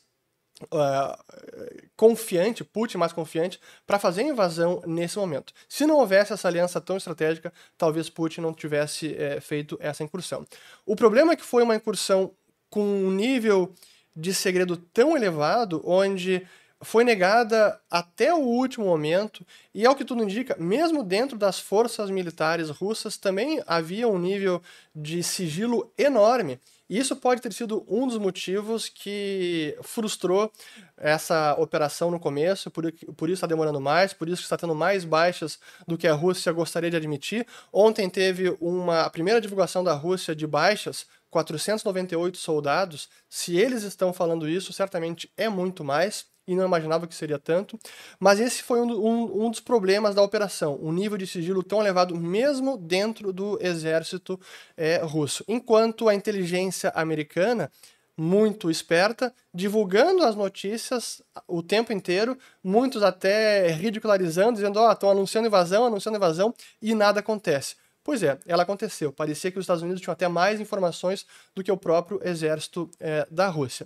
[0.63, 5.53] uh, confiante, Putin mais confiante, para fazer a invasão nesse momento.
[5.67, 10.45] Se não houvesse essa aliança tão estratégica, talvez Putin não tivesse eh, feito essa incursão.
[10.85, 12.31] O problema é que foi uma incursão
[12.69, 13.73] com um nível
[14.15, 16.45] de segredo tão elevado, onde
[16.81, 22.09] foi negada até o último momento, e ao que tudo indica, mesmo dentro das forças
[22.09, 24.61] militares russas, também havia um nível
[24.95, 26.59] de sigilo enorme.
[26.89, 30.51] E isso pode ter sido um dos motivos que frustrou
[30.95, 35.03] essa operação no começo, por, por isso está demorando mais, por isso está tendo mais
[35.03, 37.45] baixas do que a Rússia gostaria de admitir.
[37.73, 43.09] Ontem teve uma a primeira divulgação da Rússia de baixas, 498 soldados.
[43.29, 47.77] Se eles estão falando isso, certamente é muito mais e não imaginava que seria tanto.
[48.19, 51.81] Mas esse foi um, um, um, dos problemas da operação, um nível de sigilo tão
[51.81, 54.39] elevado mesmo dentro do exército
[54.77, 55.43] é, russo.
[55.47, 57.69] Enquanto a inteligência americana,
[58.17, 65.11] muito esperta, divulgando as notícias o tempo inteiro, muitos até ridicularizando, dizendo, ó, oh, estão
[65.11, 67.75] anunciando invasão, anunciando invasão, e nada acontece.
[68.07, 69.11] Pois é, ela aconteceu.
[69.11, 73.27] Parecia que os Estados Unidos tinham até mais informações do que o próprio exército é,
[73.29, 73.85] da Rússia.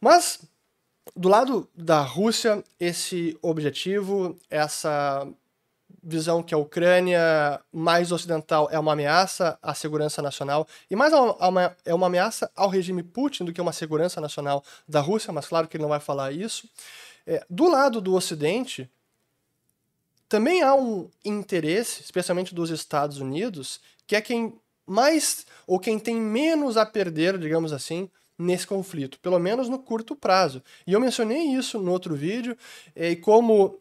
[0.00, 0.40] Mas
[1.14, 5.24] do lado da Rússia, esse objetivo, essa
[6.02, 11.76] visão que a Ucrânia mais ocidental é uma ameaça à segurança nacional e mais uma,
[11.84, 15.68] é uma ameaça ao regime Putin do que uma segurança nacional da Rússia, mas claro
[15.68, 16.68] que ele não vai falar isso.
[17.24, 18.90] É, do lado do Ocidente,
[20.32, 26.16] também há um interesse, especialmente dos Estados Unidos, que é quem mais ou quem tem
[26.16, 28.08] menos a perder, digamos assim,
[28.38, 30.62] nesse conflito, pelo menos no curto prazo.
[30.86, 32.56] E eu mencionei isso no outro vídeo,
[32.96, 33.76] e como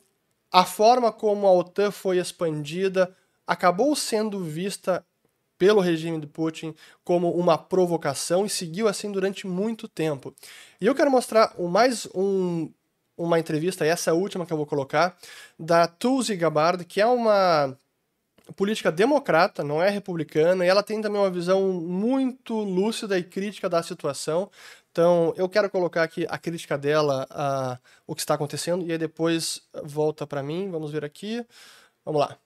[0.51, 3.15] a forma como a OTAN foi expandida
[3.47, 5.05] acabou sendo vista
[5.57, 10.35] pelo regime de Putin como uma provocação e seguiu assim durante muito tempo.
[10.81, 12.69] E eu quero mostrar mais um,
[13.23, 15.17] uma entrevista, essa última que eu vou colocar,
[15.57, 17.77] da Tulsi Gabbard, que é uma
[18.55, 23.69] política democrata, não é republicana, e ela tem também uma visão muito lúcida e crítica
[23.69, 24.49] da situação.
[24.91, 28.97] Então, eu quero colocar aqui a crítica dela a o que está acontecendo e aí
[28.97, 30.69] depois volta para mim.
[30.69, 31.45] Vamos ver aqui.
[32.03, 32.37] Vamos lá.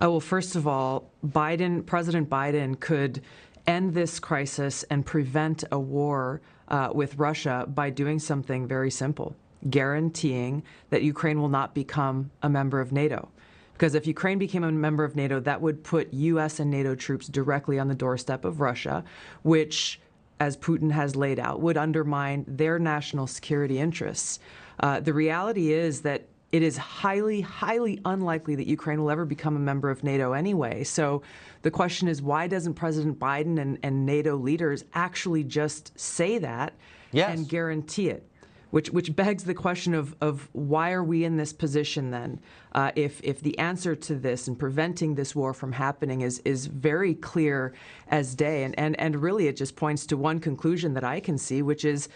[0.00, 3.22] Oh, well, first of all, Biden, President Biden could
[3.66, 9.36] end this crisis and prevent a war uh, with Russia by doing something very simple,
[9.70, 13.28] guaranteeing that Ukraine will not become a member of NATO.
[13.72, 17.26] Because if Ukraine became a member of NATO, that would put US and NATO troops
[17.26, 19.04] directly on the doorstep of Russia,
[19.42, 20.00] which
[20.40, 24.40] as Putin has laid out, would undermine their national security interests.
[24.80, 29.56] Uh, the reality is that it is highly, highly unlikely that Ukraine will ever become
[29.56, 30.84] a member of NATO anyway.
[30.84, 31.20] So
[31.62, 36.74] the question is why doesn't President Biden and, and NATO leaders actually just say that
[37.10, 37.36] yes.
[37.36, 38.24] and guarantee it?
[38.70, 42.40] which which begs the question of of why are we in this position then?
[42.72, 46.66] Uh, if if the answer to this and preventing this war from happening is is
[46.66, 47.72] very clear
[48.08, 51.38] as day, and and and really it just points to one conclusion that I can
[51.38, 52.08] see, which is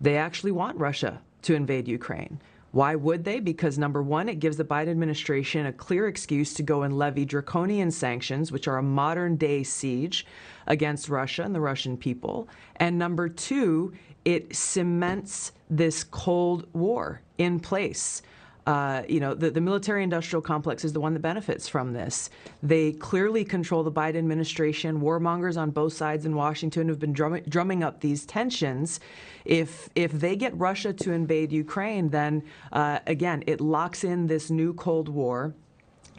[0.00, 2.40] they actually want Russia to invade Ukraine.
[2.72, 3.40] Why would they?
[3.40, 7.24] Because number one, it gives the Biden administration a clear excuse to go and levy
[7.24, 10.24] draconian sanctions, which are a modern day siege
[10.68, 12.48] against Russia and the Russian people.
[12.76, 13.92] And number two,
[14.24, 18.22] it cements this Cold War in place.
[18.66, 22.30] Uh, you know, the, the military industrial complex is the one that benefits from this.
[22.62, 25.00] They clearly control the Biden administration.
[25.00, 29.00] Warmongers on both sides in Washington have been drumming, drumming up these tensions.
[29.44, 32.42] If, if they get Russia to invade Ukraine, then
[32.72, 35.54] uh, again, it locks in this new Cold War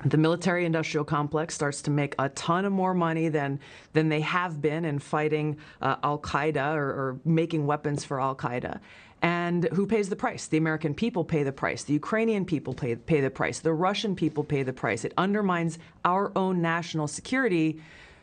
[0.06, 3.60] the military industrial complex starts to make a ton of more money than
[3.94, 8.36] than they have been in fighting uh, Al Qaeda or, or, making weapons for Al
[8.36, 8.80] Qaeda.
[9.22, 10.48] And who pays the price?
[10.48, 11.84] The American people pay the price.
[11.84, 13.60] The Ukrainian people pay, pay the price.
[13.60, 15.06] The Russian people pay the price.
[15.06, 17.80] It undermines our own national security,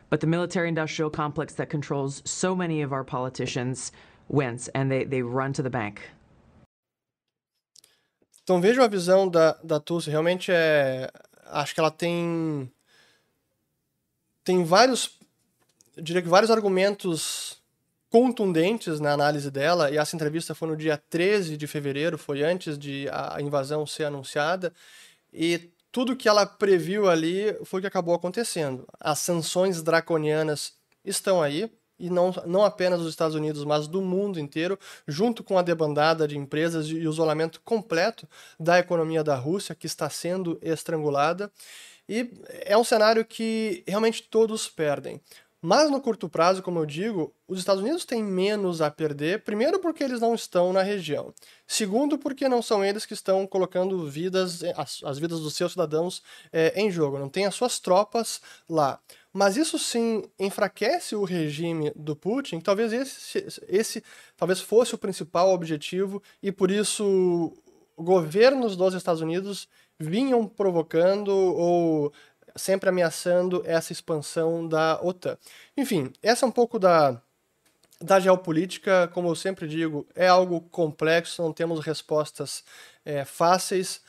[0.09, 3.93] but the military industrial complex that controls so many of our politicians
[4.27, 6.01] wins, and they, they run to the bank.
[8.43, 11.09] Então vejo a visão da, da Tulsi, realmente é
[11.45, 12.71] acho que ela tem
[14.43, 15.19] tem vários
[15.95, 17.58] eu diria que vários argumentos
[18.09, 22.77] contundentes na análise dela, e essa entrevista foi no dia 13 de fevereiro, foi antes
[22.77, 24.73] de a invasão ser anunciada,
[25.31, 28.87] e tudo que ela previu ali foi o que acabou acontecendo.
[28.99, 30.73] As sanções draconianas
[31.05, 35.57] estão aí, e não, não apenas dos Estados Unidos, mas do mundo inteiro, junto com
[35.57, 40.57] a debandada de empresas e o isolamento completo da economia da Rússia, que está sendo
[40.61, 41.51] estrangulada.
[42.07, 42.31] E
[42.65, 45.21] é um cenário que realmente todos perdem.
[45.61, 49.79] Mas no curto prazo, como eu digo, os Estados Unidos têm menos a perder, primeiro
[49.79, 51.33] porque eles não estão na região.
[51.67, 56.23] Segundo, porque não são eles que estão colocando vidas, as, as vidas dos seus cidadãos
[56.53, 58.39] é, em jogo, não tem as suas tropas
[58.69, 59.01] lá.
[59.33, 64.03] Mas isso sim enfraquece o regime do Putin, que talvez esse, esse
[64.37, 67.53] talvez fosse o principal objetivo, e por isso
[67.97, 69.67] governos dos Estados Unidos
[69.99, 72.13] vinham provocando ou
[72.59, 75.37] sempre ameaçando essa expansão da OTAN.
[75.75, 77.21] Enfim, essa é um pouco da,
[78.01, 82.63] da geopolítica, como eu sempre digo, é algo complexo, não temos respostas
[83.03, 84.01] é, fáceis.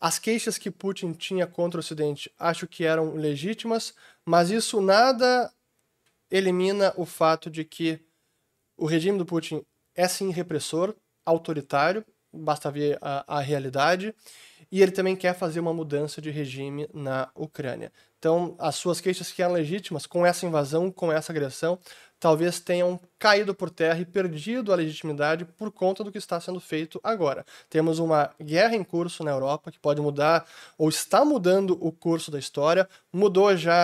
[0.00, 3.94] As queixas que Putin tinha contra o Ocidente acho que eram legítimas,
[4.24, 5.52] mas isso nada
[6.30, 8.00] elimina o fato de que
[8.76, 10.94] o regime do Putin é sim repressor,
[11.24, 14.14] autoritário, basta ver a, a realidade,
[14.70, 17.92] e ele também quer fazer uma mudança de regime na Ucrânia.
[18.18, 21.78] Então, as suas queixas que eram legítimas com essa invasão, com essa agressão,
[22.18, 26.58] talvez tenham caído por terra e perdido a legitimidade por conta do que está sendo
[26.58, 27.44] feito agora.
[27.68, 30.46] Temos uma guerra em curso na Europa que pode mudar
[30.78, 33.74] ou está mudando o curso da história, mudou já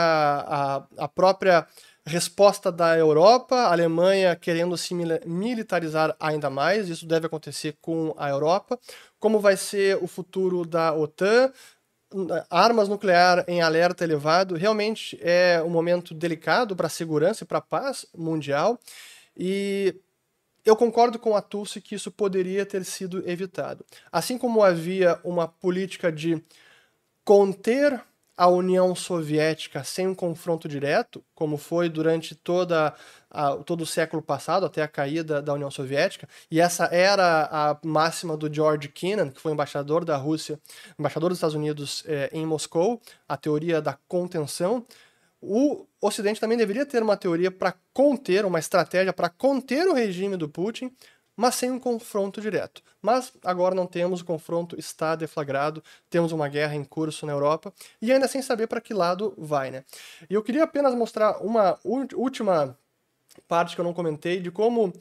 [0.48, 1.66] a, a própria
[2.04, 8.28] resposta da Europa, a Alemanha querendo se militarizar ainda mais, isso deve acontecer com a
[8.28, 8.78] Europa.
[9.22, 11.52] Como vai ser o futuro da OTAN?
[12.50, 17.58] Armas nuclear em alerta elevado realmente é um momento delicado para a segurança e para
[17.58, 18.76] a paz mundial.
[19.36, 19.94] E
[20.64, 23.86] eu concordo com a Tulsi que isso poderia ter sido evitado.
[24.10, 26.42] Assim como havia uma política de
[27.24, 28.02] conter
[28.36, 32.94] a União Soviética sem um confronto direto, como foi durante toda
[33.30, 37.78] a, todo o século passado, até a caída da União Soviética, e essa era a
[37.84, 40.58] máxima do George Kennan, que foi embaixador da Rússia,
[40.98, 44.84] embaixador dos Estados Unidos eh, em Moscou, a teoria da contenção.
[45.40, 50.36] O Ocidente também deveria ter uma teoria para conter, uma estratégia para conter o regime
[50.36, 50.90] do Putin,
[51.36, 52.82] mas sem um confronto direto.
[53.00, 57.72] Mas agora não temos, o confronto está deflagrado, temos uma guerra em curso na Europa
[58.00, 59.84] e ainda sem saber para que lado vai, né?
[60.28, 62.76] E eu queria apenas mostrar uma última
[63.48, 64.92] parte que eu não comentei de como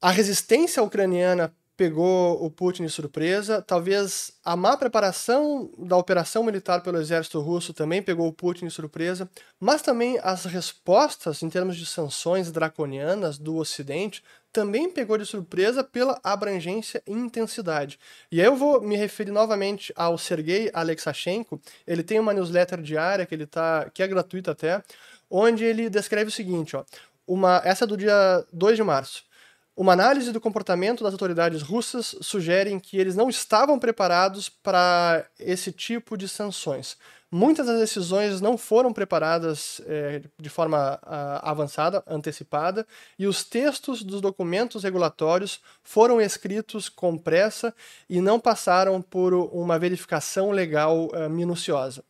[0.00, 3.62] a resistência ucraniana pegou o Putin de surpresa.
[3.62, 8.70] Talvez a má preparação da operação militar pelo exército russo também pegou o Putin de
[8.70, 9.26] surpresa,
[9.58, 14.22] mas também as respostas em termos de sanções draconianas do Ocidente
[14.52, 17.98] também pegou de surpresa pela abrangência e intensidade.
[18.30, 21.58] E aí eu vou me referir novamente ao Sergei Alexashenko.
[21.86, 24.82] Ele tem uma newsletter diária que ele tá, que é gratuita até,
[25.30, 26.84] onde ele descreve o seguinte, ó,
[27.26, 29.29] uma, essa é do dia 2 de março.
[29.76, 35.72] Uma análise do comportamento das autoridades russas sugere que eles não estavam preparados para esse
[35.72, 36.98] tipo de sanções.
[37.32, 40.98] Muitas das decisões não foram preparadas é, de forma
[41.40, 42.84] avançada, antecipada,
[43.16, 47.72] e os textos dos documentos regulatórios foram escritos com pressa
[48.08, 52.02] e não passaram por uma verificação legal é, minuciosa.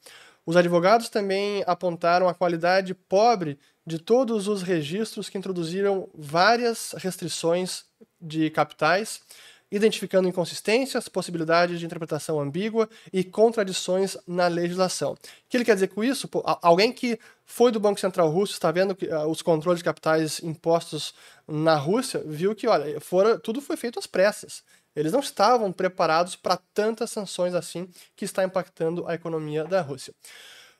[0.46, 3.58] Os advogados também apontaram a qualidade pobre
[3.90, 7.84] de todos os registros que introduziram várias restrições
[8.20, 9.20] de capitais,
[9.68, 15.14] identificando inconsistências, possibilidades de interpretação ambígua e contradições na legislação.
[15.14, 15.18] O
[15.48, 16.28] que ele quer dizer com isso?
[16.28, 19.84] Pô, alguém que foi do Banco Central Russo, está vendo que, uh, os controles de
[19.84, 21.12] capitais impostos
[21.48, 24.62] na Rússia, viu que, olha, fora, tudo foi feito às pressas.
[24.94, 30.14] Eles não estavam preparados para tantas sanções assim que está impactando a economia da Rússia.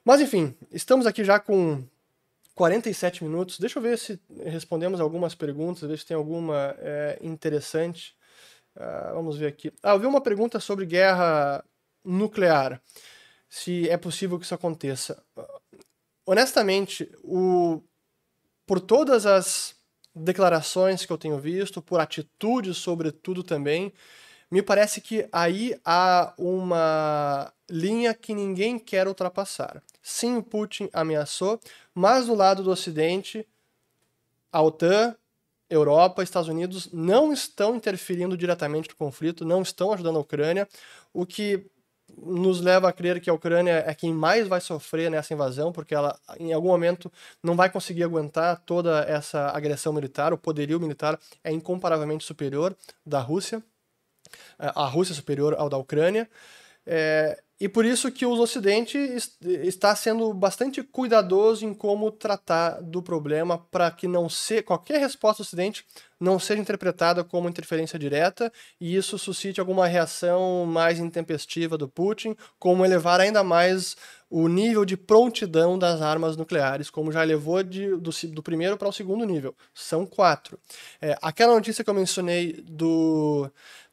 [0.04, 1.84] Mas enfim, estamos aqui já com
[2.61, 3.58] 47 minutos.
[3.58, 8.14] Deixa eu ver se respondemos algumas perguntas, ver se tem alguma é, interessante.
[8.76, 9.72] Uh, vamos ver aqui.
[9.82, 11.64] Ah, eu vi uma pergunta sobre guerra
[12.04, 12.78] nuclear.
[13.48, 15.24] Se é possível que isso aconteça.
[16.26, 17.82] Honestamente, o,
[18.66, 19.74] por todas as
[20.14, 23.90] declarações que eu tenho visto, por atitudes, sobretudo também,
[24.50, 29.82] me parece que aí há uma linha que ninguém quer ultrapassar.
[30.03, 31.61] Sim, o Putin ameaçou,
[31.94, 33.46] mas do lado do Ocidente,
[34.53, 35.14] a OTAN,
[35.68, 40.68] Europa, Estados Unidos não estão interferindo diretamente no conflito, não estão ajudando a Ucrânia,
[41.12, 41.64] o que
[42.18, 45.94] nos leva a crer que a Ucrânia é quem mais vai sofrer nessa invasão, porque
[45.94, 47.11] ela em algum momento
[47.42, 52.76] não vai conseguir aguentar toda essa agressão militar, o poderio militar é incomparavelmente superior
[53.07, 53.62] da Rússia,
[54.59, 56.28] a Rússia é superior ao da Ucrânia.
[56.93, 58.99] É, e por isso que o Ocidente
[59.62, 65.41] está sendo bastante cuidadoso em como tratar do problema para que não se, qualquer resposta
[65.41, 65.84] do Ocidente
[66.18, 72.34] não seja interpretada como interferência direta e isso suscite alguma reação mais intempestiva do Putin,
[72.59, 73.95] como elevar ainda mais
[74.28, 78.88] o nível de prontidão das armas nucleares, como já elevou de, do, do primeiro para
[78.88, 79.55] o segundo nível.
[79.74, 80.59] São quatro.
[81.01, 83.51] É, aquela notícia que eu mencionei do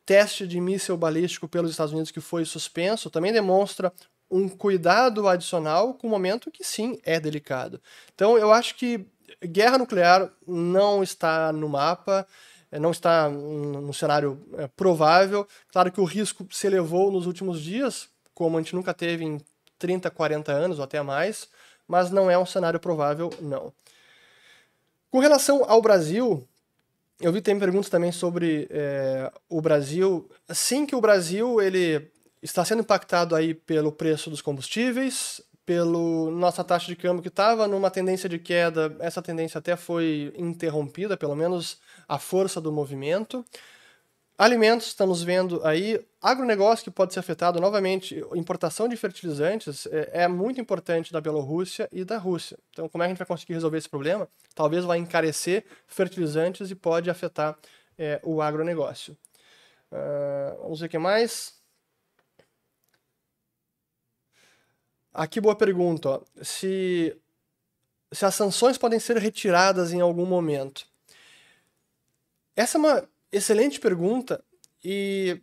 [0.07, 3.91] teste de míssil balístico pelos Estados Unidos que foi suspenso também demonstra
[4.31, 7.81] um cuidado adicional com um momento que sim é delicado.
[8.15, 9.05] Então eu acho que
[9.43, 12.25] guerra nuclear não está no mapa,
[12.71, 15.45] eh, não está no cenário é, provável.
[15.73, 19.41] Claro que o risco se elevou nos últimos dias, como a gente nunca teve em
[19.77, 21.49] 30, 40 anos ou até mais,
[21.85, 23.73] mas não é um cenário provável, não.
[25.11, 26.47] Com relação ao Brasil,
[27.19, 30.29] eu vi tem perguntas também sobre é, o Brasil.
[30.49, 32.09] Sim que o Brasil ele
[32.41, 37.67] está sendo impactado aí pelo preço dos combustíveis, pelo nossa taxa de câmbio que estava
[37.67, 38.95] numa tendência de queda.
[38.99, 43.43] Essa tendência até foi interrompida, pelo menos a força do movimento.
[44.37, 45.99] Alimentos, estamos vendo aí.
[46.21, 48.23] Agronegócio que pode ser afetado novamente.
[48.35, 52.55] Importação de fertilizantes é, é, muito importante da Bielorrússia e da Rússia.
[52.69, 54.29] Então, como é que a gente vai conseguir resolver esse problema?
[54.53, 57.57] Talvez vai encarecer fertilizantes e pode afetar
[57.97, 59.17] é, o agronegócio.
[59.91, 61.55] Uh, vamos ver o que mais.
[65.11, 66.09] Aqui, boa pergunta.
[66.09, 66.21] Ó.
[66.43, 67.17] Se,
[68.11, 70.85] se as sanções podem ser retiradas em algum momento.
[72.55, 74.43] Essa é uma excelente pergunta
[74.83, 75.41] e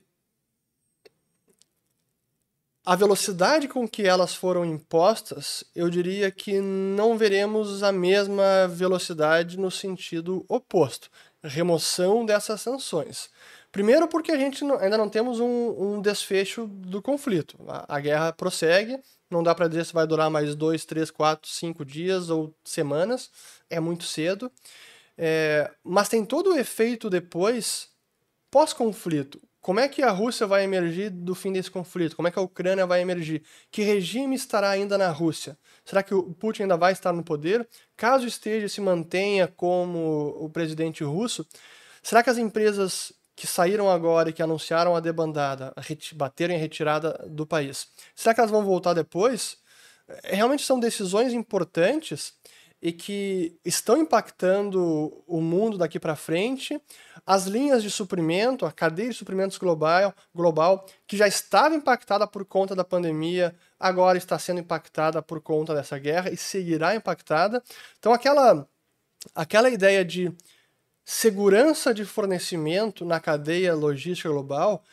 [2.87, 9.59] a velocidade com que elas foram impostas, eu diria que não veremos a mesma velocidade
[9.59, 11.09] no sentido oposto
[11.49, 13.29] remoção dessas sanções.
[13.71, 17.57] Primeiro, porque a gente não, ainda não temos um, um, desfecho do conflito.
[17.69, 18.99] A, a guerra prossegue,
[19.31, 23.31] não dá para dizer se vai durar mais dois, três, quatro, cinco dias ou semanas,
[23.69, 24.51] é muito cedo.
[25.17, 27.89] É, mas tem todo o efeito depois,
[28.51, 29.41] pós-conflito.
[29.61, 32.15] Como é que a Rússia vai emergir do fim desse conflito?
[32.15, 33.43] Como é que a Ucrânia vai emergir?
[33.71, 35.57] Que regime estará ainda na Rússia?
[35.85, 37.67] Será que o Putin ainda vai estar no poder?
[37.97, 41.47] Caso esteja se mantenha como o presidente russo,
[42.05, 45.73] Será que as empresas que saíram agora e que anunciaram a debandada,
[46.13, 49.57] bateram em retirada do país, será que elas vão voltar depois?
[50.07, 52.35] É, realmente são decisões importantes
[52.85, 56.79] e que estão impactando o mundo daqui para frente.
[57.25, 62.45] As linhas de suprimento, a cadeia de suprimentos global, global, que já estava impactada por
[62.45, 67.63] conta da pandemia, agora está sendo impactada por conta dessa guerra e seguirá impactada.
[67.99, 68.69] Então, aquela,
[69.35, 70.31] aquela ideia de
[71.07, 74.85] segurança de fornecimento na cadeia logística global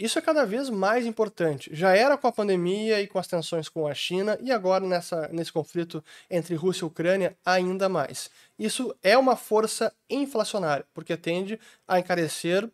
[0.00, 1.68] isso é cada vez mais importante.
[1.74, 5.28] Já era com a pandemia e com as tensões com a China, e agora nessa,
[5.28, 8.30] nesse conflito entre Rússia e Ucrânia, ainda mais.
[8.58, 12.66] Isso é uma força inflacionária, porque tende a encarecer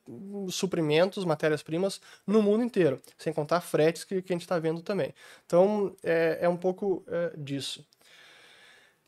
[0.51, 5.13] suprimentos, matérias-primas no mundo inteiro, sem contar fretes que, que a gente está vendo também.
[5.45, 7.85] Então, é, é um pouco é, disso.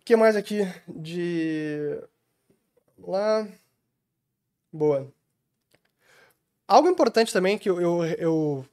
[0.03, 2.01] O que mais aqui de.
[2.99, 3.47] Lá.
[4.73, 5.18] Boa.
[6.69, 8.67] Algo importante também que eu, eu, eu,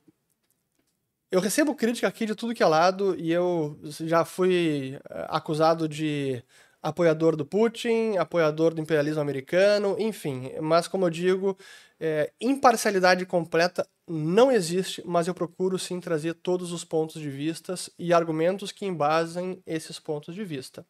[1.31, 5.87] eu recebo crítica aqui de tudo que é lado e eu já fui eh, acusado
[5.87, 6.43] de
[6.83, 10.51] apoiador do Putin, apoiador do imperialismo americano, enfim.
[10.61, 11.57] Mas, como eu digo,
[11.99, 17.73] é, imparcialidade completa não existe, mas eu procuro sim trazer todos os pontos de vista
[17.97, 20.85] e argumentos que embasem esses pontos de vista.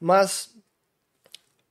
[0.00, 0.56] Mas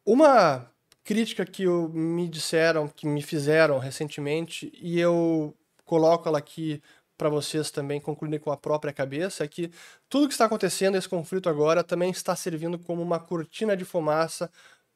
[0.06, 0.72] uma
[1.10, 6.84] crítica que eu, me disseram, que me fizeram recentemente, e eu coloco ela aqui
[7.18, 9.72] para vocês também concluírem com a própria cabeça, é que
[10.08, 14.52] tudo que está acontecendo, esse conflito agora, também está servindo como uma cortina de fumaça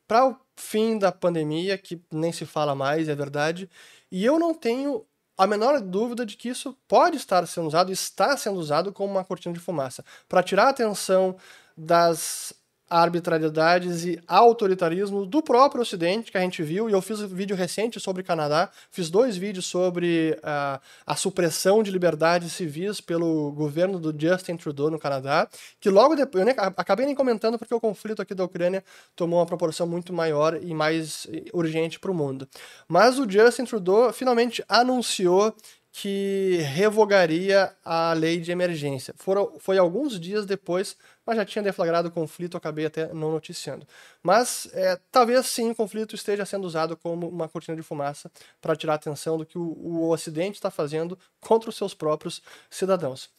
[0.07, 3.67] para o fim da pandemia, que nem se fala mais, é verdade,
[4.11, 5.03] e eu não tenho
[5.35, 9.25] a menor dúvida de que isso pode estar sendo usado, está sendo usado como uma
[9.25, 11.35] cortina de fumaça, para tirar a atenção
[11.75, 12.53] das
[12.89, 17.55] arbitrariedades e autoritarismo do próprio Ocidente, que a gente viu, e eu fiz um vídeo
[17.55, 23.99] recente sobre Canadá, fiz dois vídeos sobre uh, a supressão de liberdades civis pelo governo
[23.99, 25.47] do Justin Trudeau no Canadá,
[25.79, 28.83] que logo depois, eu nem, acabei nem comentando porque o conflito aqui da Ucrânia
[29.15, 32.47] tomou uma proporção muito maior e mais urgente para o mundo.
[32.87, 35.55] Mas o Justin Trudeau finalmente anunciou
[35.95, 39.13] que revogaria a lei de emergência.
[39.15, 43.87] Foram, foi alguns dias depois mas já tinha deflagrado o conflito, acabei até não noticiando.
[44.21, 48.75] Mas é, talvez sim o conflito esteja sendo usado como uma cortina de fumaça para
[48.75, 53.29] tirar a atenção do que o, o Ocidente está fazendo contra os seus próprios cidadãos.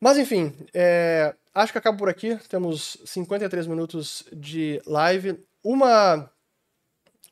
[0.00, 2.36] Mas enfim, é, acho que acabo por aqui.
[2.48, 5.38] Temos 53 minutos de live.
[5.62, 6.30] Uma,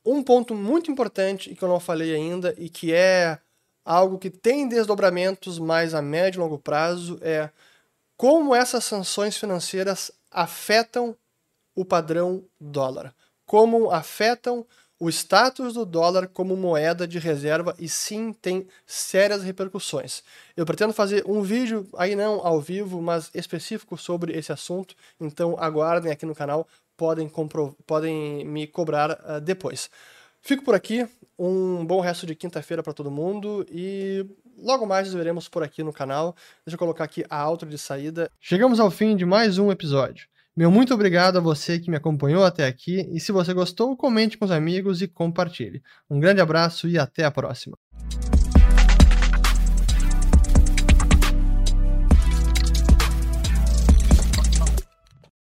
[0.05, 3.39] um ponto muito importante e que eu não falei ainda e que é
[3.85, 7.49] algo que tem desdobramentos mais a médio e longo prazo é
[8.19, 11.17] como essas sanções financeiras afetam
[11.73, 13.15] o padrão dólar,
[13.47, 14.67] como afetam
[14.99, 20.25] o status do dólar como moeda de reserva e sim tem sérias repercussões.
[20.57, 25.57] Eu pretendo fazer um vídeo, aí não ao vivo, mas específico sobre esse assunto, então
[25.57, 26.67] aguardem aqui no canal,
[26.97, 27.31] podem,
[27.87, 29.89] podem me cobrar uh, depois.
[30.41, 31.07] Fico por aqui,
[31.39, 34.27] um bom resto de quinta-feira para todo mundo e
[34.61, 36.35] logo mais nos veremos por aqui no canal.
[36.67, 38.31] Deixa eu colocar aqui a outro de saída.
[38.41, 40.27] Chegamos ao fim de mais um episódio.
[40.57, 44.37] Meu muito obrigado a você que me acompanhou até aqui e se você gostou, comente
[44.37, 45.81] com os amigos e compartilhe.
[46.11, 47.79] Um grande abraço e até a próxima.